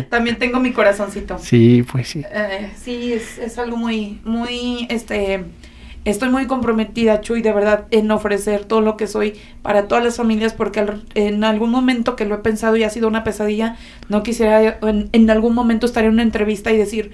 [0.09, 1.37] También tengo mi corazoncito.
[1.39, 2.23] Sí, pues sí.
[2.31, 5.43] Eh, sí, es, es algo muy, muy, este
[6.09, 10.17] Estoy muy comprometida, Chuy, de verdad, en ofrecer todo lo que soy para todas las
[10.17, 10.83] familias, porque
[11.13, 13.75] en algún momento que lo he pensado y ha sido una pesadilla,
[14.07, 17.11] no quisiera en, algún momento estar en una entrevista y decir,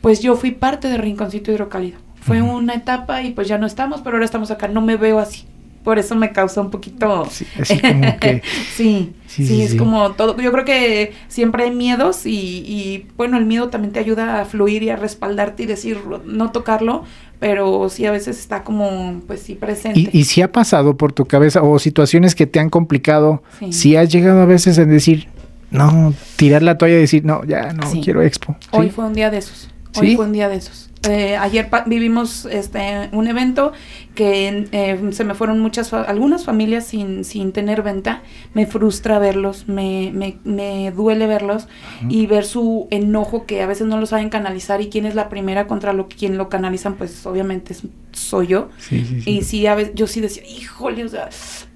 [0.00, 1.98] pues yo fui parte de Rinconcito Hidrocálido.
[2.20, 4.68] Fue una etapa y pues ya no estamos, pero ahora estamos acá.
[4.68, 5.44] No me veo así
[5.86, 7.28] por eso me causa un poquito...
[7.30, 8.42] Sí, así como que...
[8.74, 10.36] sí, sí, es como todo.
[10.40, 14.44] Yo creo que siempre hay miedos y, y, bueno, el miedo también te ayuda a
[14.46, 17.04] fluir y a respaldarte y decir, no tocarlo,
[17.38, 20.10] pero sí a veces está como, pues sí, presente.
[20.12, 24.08] ¿Y, si ha pasado por tu cabeza o situaciones que te han complicado, si has
[24.08, 25.28] llegado a veces a decir,
[25.70, 28.56] no, tirar la toalla y decir, no, ya no quiero expo?
[28.72, 29.70] Hoy fue un día de esos.
[29.94, 30.90] Hoy fue un día de esos.
[31.08, 33.72] Eh, ayer vivimos este un evento
[34.14, 38.22] que eh, se me fueron muchas algunas familias sin, sin tener venta.
[38.54, 41.68] Me frustra verlos me, me, me duele verlos
[42.08, 45.28] y ver su enojo que a veces no lo saben canalizar y quién es la
[45.28, 47.76] primera contra lo quien lo canalizan pues obviamente
[48.12, 48.70] soy yo.
[48.90, 51.28] Y sí a veces yo sí decía híjole o sea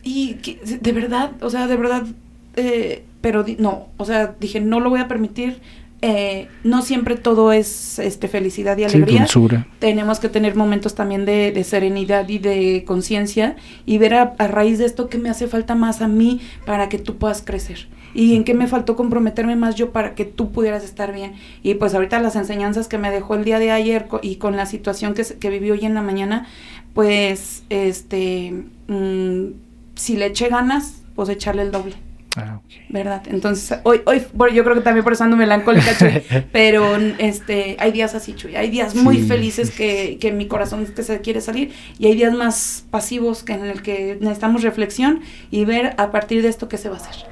[0.03, 2.05] y de verdad o sea de verdad
[2.57, 5.61] eh, pero no o sea dije no lo voy a permitir
[6.03, 9.27] eh, no siempre todo es este, felicidad y alegría.
[9.79, 14.87] Tenemos que tener momentos también de, serenidad y de conciencia y ver a, raíz de
[14.87, 18.45] esto qué me hace falta más a mí para que tú puedas crecer y en
[18.45, 21.35] qué me faltó comprometerme más yo para que tú pudieras estar bien.
[21.63, 24.65] Y pues ahorita las enseñanzas que me dejó el día de ayer y con la
[24.65, 26.47] situación que, que viví hoy en la mañana,
[26.95, 29.53] pues este, mm,
[29.97, 32.10] si le eché ganas, pues echarle el doble.
[32.37, 33.23] Ah, ¿Verdad?
[33.27, 36.23] Entonces, hoy, hoy, bueno, yo creo que también por eso ando melancólica, Chuy,
[36.53, 41.03] pero este, hay días así, Chuy, hay días muy felices Que, que mi corazón que
[41.03, 45.21] se quiere salir y hay días más pasivos que en el que necesitamos reflexión
[45.51, 47.27] y ver a partir de esto qué se va a hacer.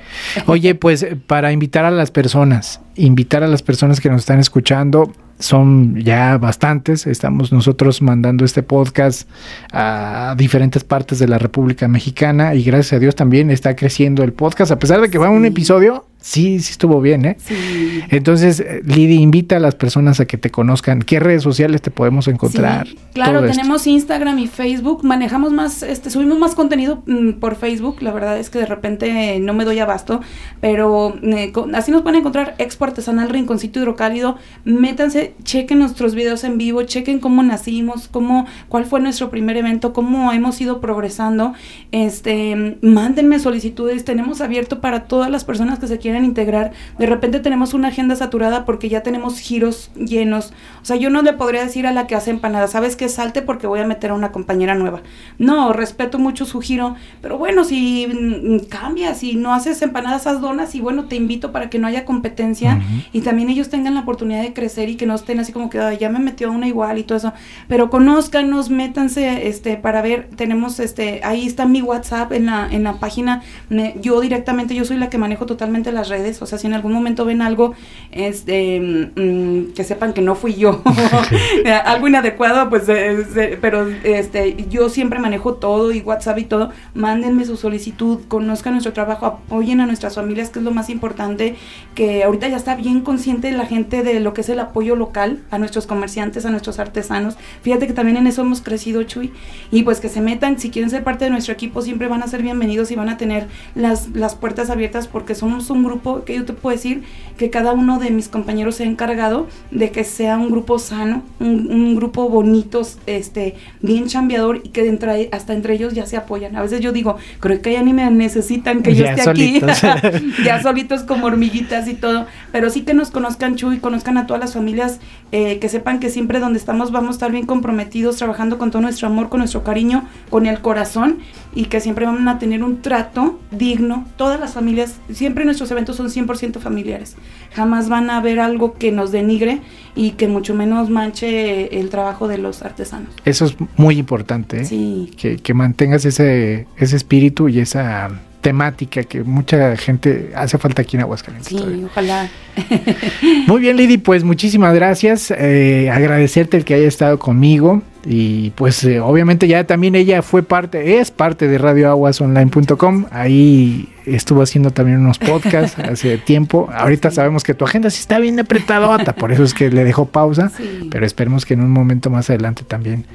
[0.47, 5.13] Oye, pues para invitar a las personas, invitar a las personas que nos están escuchando,
[5.39, 7.07] son ya bastantes.
[7.07, 9.29] Estamos nosotros mandando este podcast
[9.73, 14.33] a diferentes partes de la República Mexicana y gracias a Dios también está creciendo el
[14.33, 17.37] podcast, a pesar de que va un episodio Sí, sí estuvo bien, ¿eh?
[17.39, 18.03] Sí.
[18.09, 21.01] Entonces, eh, Lidy, invita a las personas a que te conozcan.
[21.03, 22.89] ¿Qué redes sociales te podemos encontrar?
[22.89, 23.53] Sí, claro, esto.
[23.53, 25.05] tenemos Instagram y Facebook.
[25.05, 28.03] Manejamos más, este, subimos más contenido mm, por Facebook.
[28.03, 30.21] La verdad es que de repente no me doy abasto,
[30.61, 34.39] pero eh, así nos pueden encontrar Expo Artesanal Rinconcito Hidrocálido.
[34.65, 39.93] Métanse, chequen nuestros videos en vivo, chequen cómo nacimos, cómo, cuál fue nuestro primer evento,
[39.93, 41.55] cómo hemos ido progresando.
[41.93, 44.05] Este, mándenme solicitudes.
[44.05, 46.73] Tenemos abierto para todas las personas que se quieran integrar.
[46.99, 50.53] De repente tenemos una agenda saturada porque ya tenemos giros llenos.
[50.83, 53.09] O sea, yo no le podría decir a la que hace empanadas, ¿sabes qué?
[53.09, 55.03] Salte porque voy a meter a una compañera nueva.
[55.39, 60.41] No, respeto mucho su giro, pero bueno, si mm, cambias, si no haces empanadas, haz
[60.41, 63.03] donas y bueno, te invito para que no haya competencia Ujú.
[63.13, 65.79] y también ellos tengan la oportunidad de crecer y que no estén así como que
[65.81, 67.33] "Ay, ya me metió una igual y todo eso.
[67.69, 72.85] Pero conózcanos, métanse este para ver, tenemos este ahí está mi WhatsApp en la en
[72.85, 73.43] la página.
[73.69, 76.75] Me- yo directamente yo soy la que manejo totalmente las redes, o sea, si en
[76.75, 77.75] algún momento ven algo
[78.13, 80.83] este mm, que sepan que no fui yo,
[81.85, 86.71] algo inadecuado, pues eh, pero este yo siempre manejo todo y WhatsApp y todo.
[86.95, 91.57] Mándenme su solicitud, conozcan nuestro trabajo, apoyen a nuestras familias, que es lo más importante,
[91.95, 95.41] que ahorita ya está bien consciente la gente de lo que es el apoyo local
[95.51, 97.37] a nuestros comerciantes, a nuestros artesanos.
[97.63, 99.33] Fíjate que también en eso hemos crecido, Chuy,
[99.71, 102.29] y pues que se metan, si quieren ser parte de nuestro equipo, siempre van a
[102.29, 106.35] ser bienvenidos y van a tener las, las puertas abiertas porque somos un grupo que
[106.37, 107.03] yo te puedo decir
[107.37, 111.23] que cada uno de mis compañeros se ha encargado de que sea un grupo sano,
[111.41, 116.17] un, un grupo bonito, este, bien chambeador y que entre- hasta entre ellos ya se
[116.17, 116.57] apoyan.
[116.57, 119.85] A veces yo digo, creo que ya ni me necesitan que yo esté solitos.
[119.85, 124.27] aquí, ya solitos como hormiguitas y todo, pero sí que nos conozcan Chuy, conozcan a
[124.27, 124.99] todas las familias,
[125.31, 128.83] eh, que sepan que siempre donde estamos vamos a estar bien comprometidos, trabajando con todo
[128.83, 131.19] nuestro amor, con nuestro cariño, con el corazón
[131.55, 134.07] y que siempre van a tener un trato digno.
[134.17, 137.17] Todas las familias, siempre nuestros eventos son 100% familiares.
[137.53, 139.61] Jamás van a ver algo que nos denigre
[139.95, 143.11] y que mucho menos manche el trabajo de los artesanos.
[143.25, 144.65] Eso es muy importante, ¿eh?
[144.65, 145.11] Sí.
[145.17, 148.11] que, que mantengas ese, ese espíritu y esa
[148.41, 151.49] temática que mucha gente hace falta aquí en Aguascalientes.
[151.49, 151.87] Sí, todavía.
[151.87, 152.31] ojalá.
[153.47, 155.31] Muy bien, Lidy, pues muchísimas gracias.
[155.31, 157.83] Eh, agradecerte el que haya estado conmigo.
[158.05, 163.07] Y pues eh, obviamente ya también ella fue parte, es parte de radioaguasonline.com.
[163.11, 166.69] Ahí estuvo haciendo también unos podcasts hace tiempo.
[166.75, 170.07] Ahorita sabemos que tu agenda sí está bien apretadota, por eso es que le dejó
[170.07, 170.51] pausa.
[170.51, 170.89] Sí.
[170.91, 173.07] Pero esperemos que en un momento más adelante también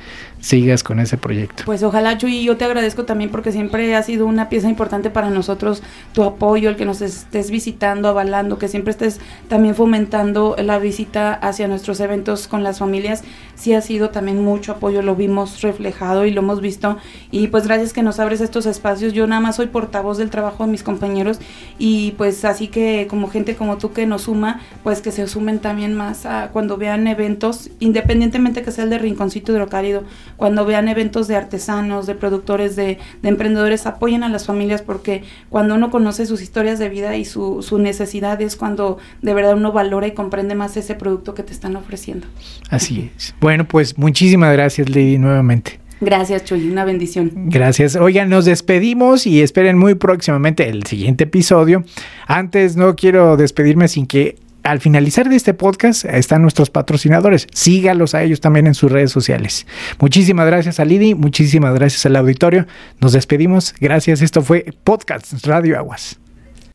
[0.43, 1.63] sigas con ese proyecto.
[1.65, 5.29] Pues ojalá, Chuy, yo te agradezco también porque siempre ha sido una pieza importante para
[5.29, 5.81] nosotros
[6.11, 11.33] tu apoyo, el que nos estés visitando, avalando, que siempre estés también fomentando la visita
[11.33, 13.23] hacia nuestros eventos con las familias.
[13.55, 16.97] Sí ha sido también mucho apoyo, lo vimos reflejado y lo hemos visto.
[17.31, 19.13] Y pues gracias que nos abres estos espacios.
[19.13, 21.39] Yo nada más soy portavoz del trabajo de mis compañeros
[21.79, 25.59] y pues así que como gente como tú que nos suma, pues que se sumen
[25.59, 30.03] también más a cuando vean eventos, independientemente que sea el de Rinconcito Hidrocálido,
[30.37, 35.23] cuando vean eventos de artesanos, de productores, de, de emprendedores, apoyen a las familias porque
[35.49, 39.55] cuando uno conoce sus historias de vida y su, su necesidad es cuando de verdad
[39.55, 42.27] uno valora y comprende más ese producto que te están ofreciendo.
[42.69, 43.35] Así es.
[43.39, 45.82] Bueno, pues muchísimas gracias, Lady, nuevamente.
[46.01, 47.31] Gracias, Chuy, una bendición.
[47.33, 47.95] Gracias.
[47.95, 51.83] Oigan, nos despedimos y esperen muy próximamente el siguiente episodio.
[52.27, 57.47] Antes no quiero despedirme sin que al finalizar de este podcast están nuestros patrocinadores.
[57.53, 59.67] Sígalos a ellos también en sus redes sociales.
[59.99, 62.65] Muchísimas gracias a Lidi, muchísimas gracias al auditorio.
[62.99, 63.75] Nos despedimos.
[63.79, 64.21] Gracias.
[64.21, 66.19] Esto fue Podcast Radio Aguas.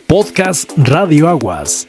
[0.09, 1.85] Podcast Radio Aguas.